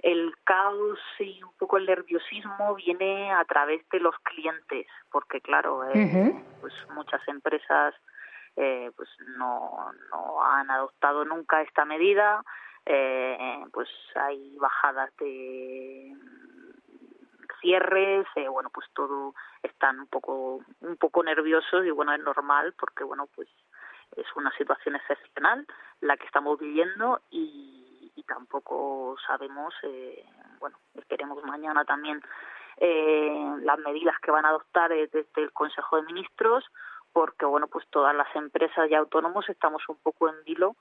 [0.00, 5.84] El caos y un poco el nerviosismo viene a través de los clientes porque claro
[5.92, 7.94] eh, pues muchas empresas
[8.54, 12.44] eh, pues no, no han adoptado nunca esta medida
[12.86, 16.14] eh, pues hay bajadas de
[17.60, 22.74] cierres eh, bueno pues todo están un poco un poco nerviosos y bueno es normal
[22.78, 23.48] porque bueno pues
[24.16, 25.66] es una situación excepcional
[26.00, 30.24] la que estamos viviendo y, y tampoco sabemos eh,
[30.60, 32.22] bueno esperemos mañana también
[32.78, 36.64] eh, las medidas que van a adoptar desde el Consejo de Ministros
[37.12, 40.76] porque bueno pues todas las empresas y autónomos estamos un poco en vilo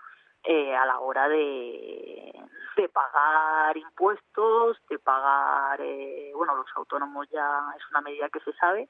[0.50, 2.34] eh, a la hora de,
[2.78, 8.54] de pagar impuestos, de pagar, eh, bueno, los autónomos ya es una medida que se
[8.54, 8.88] sabe,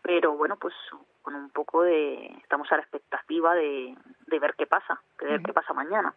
[0.00, 0.72] pero bueno, pues
[1.20, 3.94] con un poco de, estamos a la expectativa de,
[4.26, 6.14] de ver qué pasa, de ver qué pasa mañana.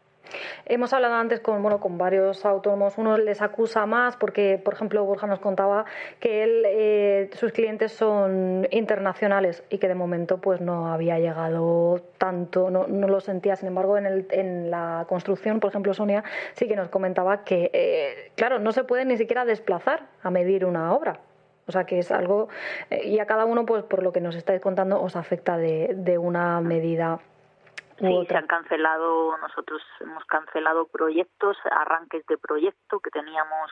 [0.65, 2.97] Hemos hablado antes con, bueno, con varios autónomos.
[2.97, 5.85] Uno les acusa más porque, por ejemplo, Borja nos contaba
[6.19, 12.01] que él, eh, sus clientes son internacionales y que de momento pues no había llegado
[12.17, 13.55] tanto, no, lo sentía.
[13.55, 17.71] Sin embargo, en, el, en la construcción, por ejemplo, Sonia sí que nos comentaba que,
[17.73, 21.19] eh, claro, no se puede ni siquiera desplazar a medir una obra.
[21.67, 22.49] O sea que es algo,
[22.89, 26.17] eh, y a cada uno, pues por lo que nos estáis contando, os afecta de
[26.17, 27.19] una medida
[27.99, 33.71] Sí, se han cancelado, nosotros hemos cancelado proyectos, arranques de proyecto que teníamos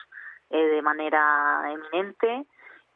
[0.50, 2.46] eh, de manera eminente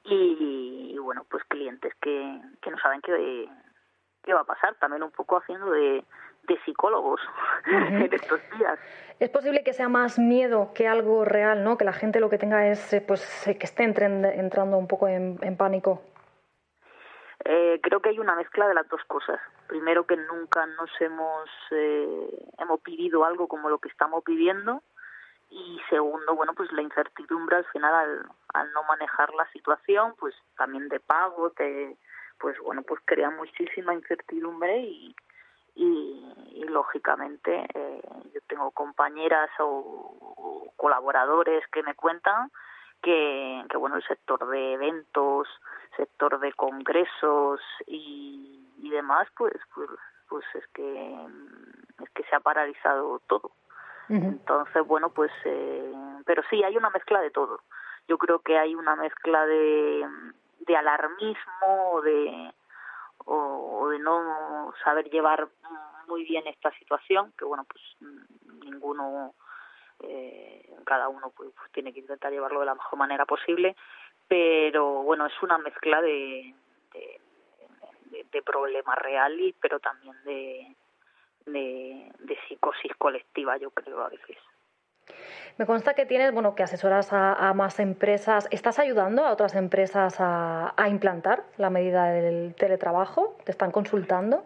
[0.05, 3.49] y, y, bueno, pues clientes que, que no saben qué,
[4.23, 6.05] qué va a pasar, también un poco haciendo de,
[6.49, 7.21] de psicólogos
[7.67, 8.79] en estos días.
[9.21, 11.79] Es posible que sea más miedo que algo real, ¿no?
[11.79, 15.09] Que la gente lo que tenga es, eh, pues, eh, que esté entrando un poco
[15.09, 16.03] en, en pánico.
[17.45, 19.41] Eh, creo que hay una mezcla de las dos cosas.
[19.67, 24.83] Primero que nunca nos hemos eh, hemos vivido algo como lo que estamos viviendo
[25.51, 30.89] y segundo, bueno, pues la incertidumbre al final al, no manejar la situación, pues también
[30.89, 31.97] de pago, te,
[32.39, 35.15] pues bueno, pues crea muchísima incertidumbre y
[35.75, 42.51] y, lógicamente eh, yo tengo compañeras o, o colaboradores que me cuentan
[43.03, 45.49] que, que bueno el sector de eventos
[45.97, 49.89] sector de congresos y, y demás pues pues
[50.29, 51.27] pues es que
[52.03, 53.53] es que se ha paralizado todo.
[54.09, 55.93] Entonces bueno pues eh,
[56.27, 57.61] pero sí hay una mezcla de todo.
[58.09, 60.07] Yo creo que hay una mezcla de
[60.61, 62.53] de alarmismo de
[63.25, 65.49] o, de no saber llevar
[66.09, 67.83] muy bien esta situación que bueno pues
[68.65, 69.35] ninguno
[70.01, 73.77] eh, cada uno pues, pues tiene que intentar llevarlo de la mejor manera posible
[74.33, 76.55] pero bueno es una mezcla de
[76.95, 78.43] de, de,
[78.97, 80.75] real pero también de
[82.49, 84.39] psicosis colectiva yo creo a veces
[85.59, 88.49] Me consta que tienes, bueno, que asesoras a, a más empresas.
[88.51, 93.37] ¿Estás ayudando a otras empresas a, a implantar la medida del teletrabajo?
[93.45, 94.45] ¿Te están consultando?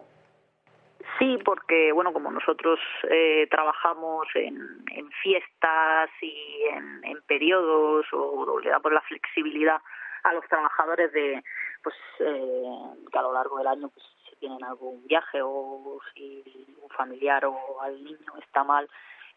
[1.19, 8.59] Sí, porque bueno, como nosotros eh, trabajamos en, en fiestas y en, en periodos o
[8.59, 9.81] le damos la flexibilidad
[10.23, 11.43] a los trabajadores de
[11.81, 12.63] pues eh,
[13.11, 16.43] que a lo largo del año pues si tienen algún viaje o si
[16.81, 18.87] un familiar o al niño está mal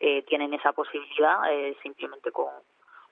[0.01, 2.53] eh, tienen esa posibilidad eh, simplemente con,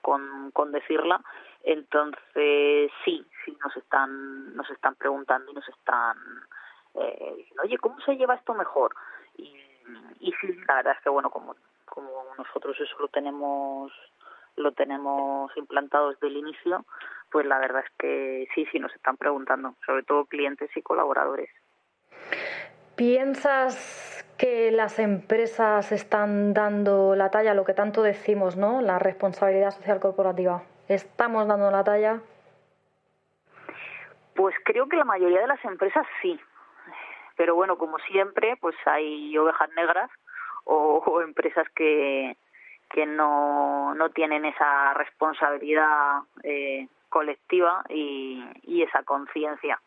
[0.01, 1.21] con con decirla.
[1.63, 6.17] Entonces sí sí nos están nos están preguntando y nos están
[6.95, 8.95] eh, diciendo, oye cómo se lleva esto mejor
[9.37, 9.55] y,
[10.19, 13.91] y sí la verdad es que bueno como como nosotros eso lo tenemos
[14.55, 16.85] lo tenemos implantado desde el inicio
[17.31, 21.49] pues la verdad es que sí sí nos están preguntando sobre todo clientes y colaboradores
[22.99, 28.81] ¿Piensas que las empresas están dando la talla, lo que tanto decimos, ¿no?
[28.81, 30.63] La responsabilidad social corporativa.
[30.89, 32.19] ¿Estamos dando la talla?
[34.35, 36.37] Pues creo que la mayoría de las empresas sí.
[37.39, 40.11] Pero bueno, como siempre, pues hay ovejas negras
[40.65, 42.35] o, empresas que,
[42.89, 49.79] que no, no tienen esa responsabilidad eh, colectiva y, esa conciencia.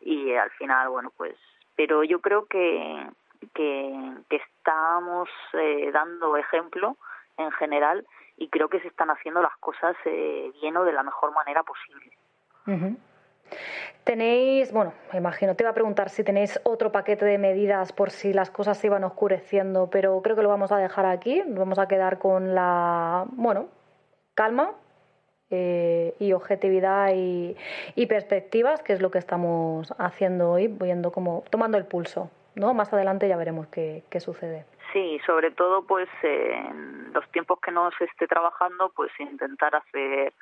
[0.00, 1.36] Y al final, bueno, pues,
[1.74, 3.08] pero yo creo que,
[3.54, 6.98] que, estamos eh, dando ejemplo
[7.38, 11.02] en general y creo que se están haciendo las cosas eh, bien o de la
[11.02, 12.12] mejor manera posible.
[12.66, 12.98] Ujú.
[14.04, 18.10] Tenéis, bueno, me imagino, te iba a preguntar si tenéis otro paquete de medidas por
[18.10, 21.42] si las cosas se iban oscureciendo, pero creo que lo vamos a dejar aquí.
[21.46, 23.68] Nos vamos a quedar con la, bueno,
[24.34, 24.72] calma
[25.50, 27.56] eh, y objetividad y,
[28.06, 32.72] perspectivas, que es lo que estamos haciendo hoy, viendo como, tomando el pulso, ¿no?
[32.72, 34.64] Más adelante ya veremos qué, qué sucede.
[34.92, 40.32] Sí, sobre todo pues en los tiempos que no se esté trabajando, pues intentar hacer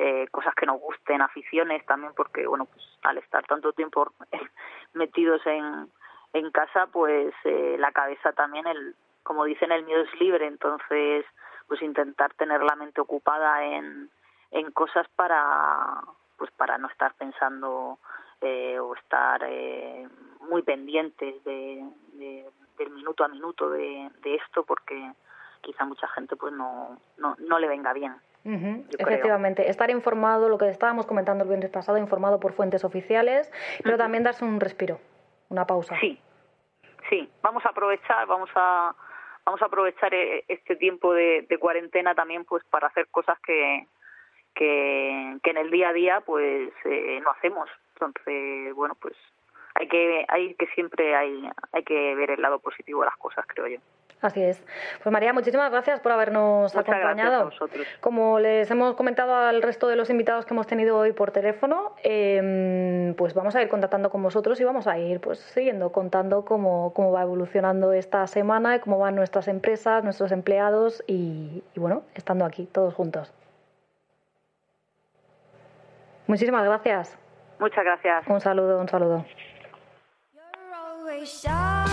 [0.00, 4.12] eh, cosas que nos gusten, aficiones también, porque bueno, pues al estar tanto tiempo
[4.94, 5.90] metidos en,
[6.34, 8.94] en casa, pues eh, la cabeza también, el
[9.24, 11.26] como dicen, el miedo es libre, entonces
[11.66, 14.08] pues intentar tener la mente ocupada en,
[14.52, 16.00] en cosas para
[16.36, 17.98] pues para no estar pensando
[18.40, 20.08] eh, o estar eh,
[20.48, 25.12] muy pendientes de, de, del minuto a minuto de, de esto porque
[25.60, 28.14] quizá mucha gente pues no, no, no le venga bien.
[28.42, 28.84] Creo.
[28.98, 33.98] Efectivamente, estar informado, lo que estábamos comentando el viernes pasado, informado por fuentes oficiales, pero
[33.98, 34.98] también darse un respiro,
[35.48, 35.96] una pausa.
[36.00, 36.18] Sí,
[37.10, 38.94] sí, vamos a aprovechar, vamos a
[39.44, 43.86] vamos a aprovechar eh, este tiempo de, de cuarentena también pues para hacer cosas que
[44.54, 47.68] que, que en el día a día pues eh, no hacemos.
[47.94, 49.14] Entonces, bueno, pues
[49.78, 53.44] hay que hay que siempre hay hay que ver el lado positivo de las cosas,
[53.46, 53.78] creo yo.
[54.20, 54.60] Así es.
[55.00, 57.40] Pues María, muchísimas gracias por habernos Muchas gracias acompañado.
[57.42, 57.86] a vosotros.
[58.00, 61.94] Como les hemos comentado al resto de los invitados que hemos tenido hoy por teléfono,
[62.02, 66.44] eh, pues vamos a ir contactando con vosotros y vamos a ir pues siguiendo contando
[66.44, 71.78] cómo, cómo va evolucionando esta semana y cómo van nuestras empresas, nuestros empleados y, y
[71.80, 73.32] bueno, estando aquí todos juntos.
[76.26, 77.16] Muchísimas gracias.
[77.60, 78.26] Muchas gracias.
[78.26, 79.24] Un saludo, un saludo.
[81.26, 81.87] very.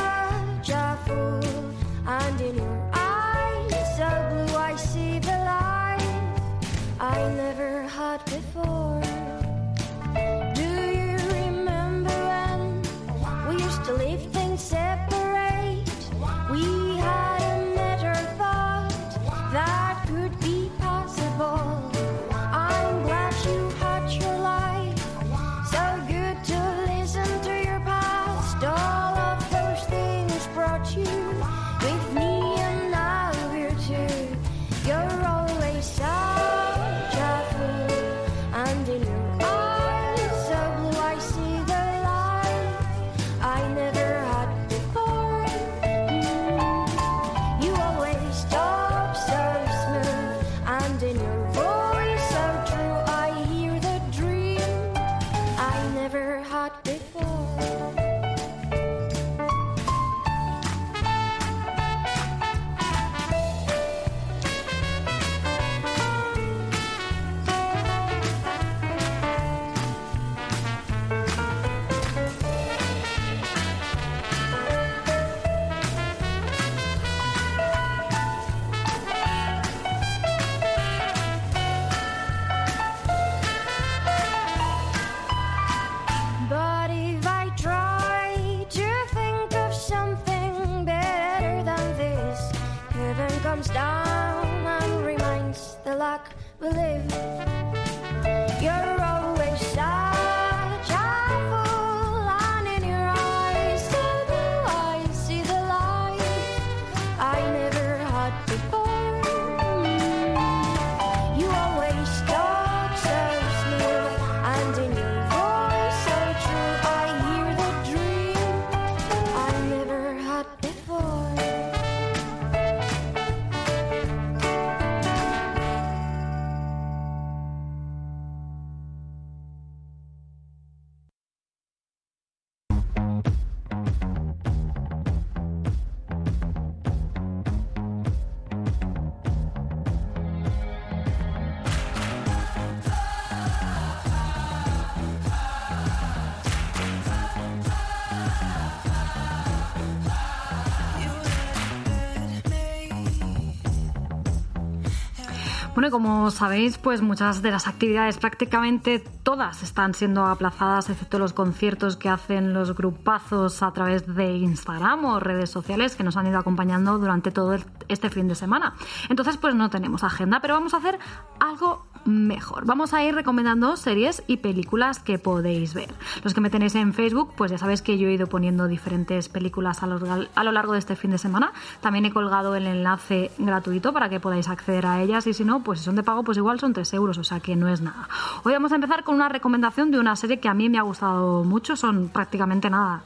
[155.92, 161.98] Como sabéis, pues muchas de las actividades, prácticamente todas, están siendo aplazadas, excepto los conciertos
[161.98, 166.38] que hacen los grupazos a través de Instagram o redes sociales que nos han ido
[166.38, 167.58] acompañando durante todo
[167.88, 168.76] este fin de semana.
[169.10, 171.00] Entonces, pues no tenemos agenda, pero vamos a hacer
[171.40, 172.68] algo mejor.
[172.68, 175.92] Vamos a ir recomendando series y películas que podéis ver.
[176.24, 179.28] Los que me tenéis en Facebook, pues ya sabéis que yo he ido poniendo diferentes
[179.28, 180.00] películas a lo,
[180.36, 181.52] a lo largo de este fin de semana.
[181.82, 185.64] También he colgado el enlace gratuito para que podáis acceder a ellas y si no,
[185.64, 187.82] pues si son de pago, pues igual son 3 euros, o sea que no es
[187.82, 188.08] nada.
[188.44, 190.84] Hoy vamos a empezar con una recomendación de una serie que a mí me ha
[190.84, 193.04] gustado mucho, son prácticamente nada,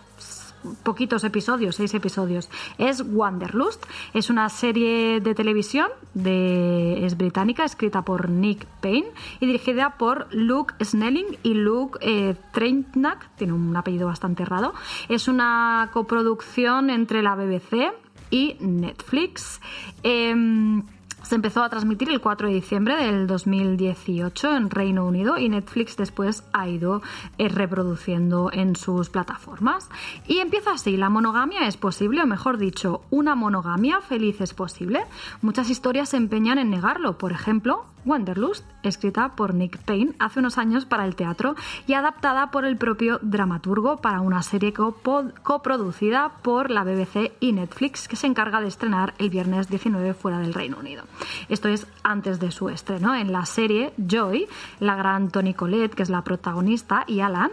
[0.84, 2.50] poquitos episodios, seis episodios.
[2.78, 3.86] Es Wanderlust.
[4.14, 10.28] Es una serie de televisión de es británica, escrita por Nick Payne y dirigida por
[10.34, 13.36] Luke Snelling y Luke eh, Treintnack.
[13.38, 14.74] Tiene un apellido bastante raro.
[15.08, 17.94] Es una coproducción entre la BBC
[18.32, 19.60] y Netflix.
[20.04, 20.84] Em,
[21.22, 25.98] se empezó a transmitir el 4 de diciembre del 2018 en Reino Unido y Netflix
[25.98, 27.02] después ha ido
[27.38, 29.90] eh, reproduciendo en sus plataformas.
[30.28, 35.06] Y empieza así, la monogamia es posible, o mejor dicho, una monogamia feliz es posible.
[35.42, 40.58] Muchas historias se empeñan en negarlo, por ejemplo, Wanderlust, escrita por Nick Payne hace unos
[40.58, 41.56] años para el teatro
[41.88, 48.08] y adaptada por el propio dramaturgo para una serie coproducida por la BBC y Netflix
[48.08, 51.04] que se encarga de estrenar el viernes 19 fuera del Reino Unido.
[51.50, 53.16] Esto es antes de su estreno.
[53.16, 54.48] En la serie, Joy,
[54.80, 57.52] la gran Toni Collette, que es la protagonista, y Alan,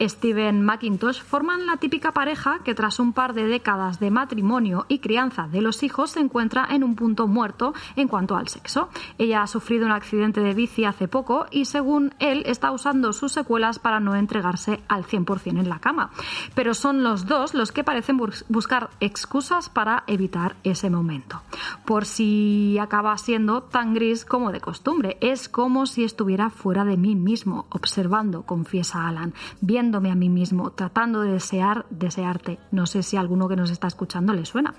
[0.00, 4.98] Steven McIntosh, forman la típica pareja que tras un par de décadas de matrimonio y
[4.98, 8.88] crianza de los hijos se encuentra en un punto muerto en cuanto al sexo.
[9.18, 13.32] Ella ha sufrido un accidente de bici hace poco y según él está usando sus
[13.32, 16.10] secuelas para no entregarse al 100% en la cama.
[16.54, 21.42] Pero son los dos los que parecen bus- buscar excusas para evitar ese momento.
[21.84, 25.16] Por si acaba siendo tan gris como de costumbre.
[25.20, 30.70] Es como si estuviera fuera de mí mismo, observando, confiesa Alan, viéndome a mí mismo,
[30.70, 32.58] tratando de desear, desearte.
[32.70, 34.74] No sé si a alguno que nos está escuchando le suena.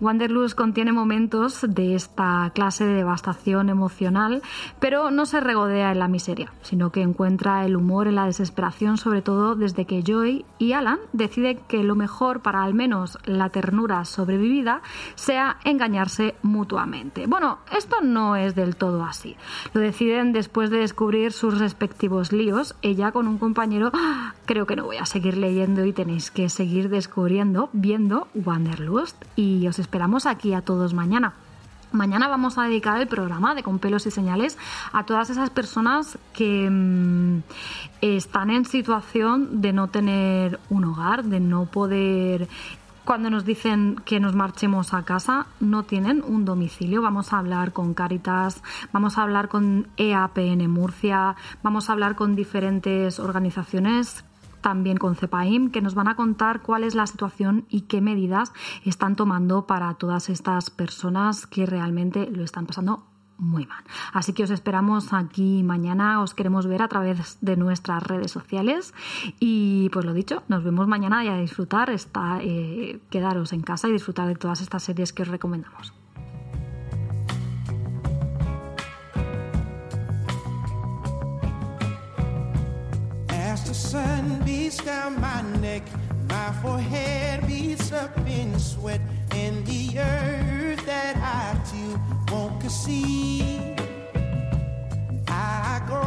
[0.00, 4.42] Wanderlust contiene momentos de esta clase de devastación emocional,
[4.80, 8.96] pero no se regodea en la miseria, sino que encuentra el humor en la desesperación,
[8.96, 13.50] sobre todo desde que Joy y Alan deciden que lo mejor para al menos la
[13.50, 14.82] ternura sobrevivida
[15.14, 17.26] sea engañarse mutuamente.
[17.26, 19.36] Bueno, esto no es del todo así.
[19.72, 23.90] Lo deciden después de descubrir sus respectivos líos, ella con un compañero.
[23.94, 24.34] ¡Ah!
[24.46, 29.22] Creo que no voy a seguir leyendo y tenéis que seguir descubriendo, viendo Wanderlust.
[29.36, 31.34] Y os esperamos aquí a todos mañana.
[31.92, 34.58] Mañana vamos a dedicar el programa de Con pelos y señales
[34.92, 37.42] a todas esas personas que mm,
[38.02, 42.48] están en situación de no tener un hogar, de no poder
[43.08, 47.00] cuando nos dicen que nos marchemos a casa, no tienen un domicilio.
[47.00, 48.62] Vamos a hablar con Caritas,
[48.92, 54.26] vamos a hablar con EAPN Murcia, vamos a hablar con diferentes organizaciones
[54.60, 58.52] también con CEPAIM, que nos van a contar cuál es la situación y qué medidas
[58.84, 63.04] están tomando para todas estas personas que realmente lo están pasando
[63.38, 63.84] muy mal.
[64.12, 68.94] Así que os esperamos aquí mañana, os queremos ver a través de nuestras redes sociales
[69.38, 73.88] y pues lo dicho, nos vemos mañana y a disfrutar, está, eh, quedaros en casa
[73.88, 75.97] y disfrutar de todas estas series que os recomendamos.
[83.58, 85.82] As the sun beats down my neck,
[86.28, 89.00] my forehead beats up in sweat,
[89.32, 92.00] and the earth that I till
[92.30, 93.76] won't conceive.
[95.26, 96.02] I go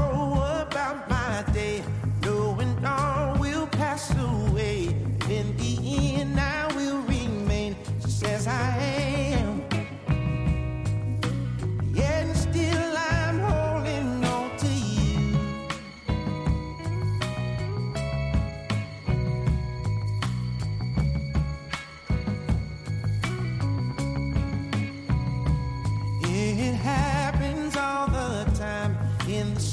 [0.66, 1.84] about my day,
[2.24, 4.88] knowing all will pass away.
[5.30, 5.74] In the
[6.22, 9.31] end, I will remain just as I am.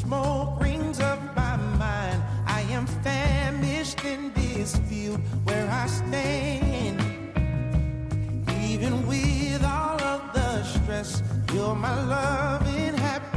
[0.09, 2.23] Smoke rings up my mind.
[2.47, 6.99] I am famished in this field where I stand.
[8.71, 13.28] Even with all of the stress, you're my love and happiness.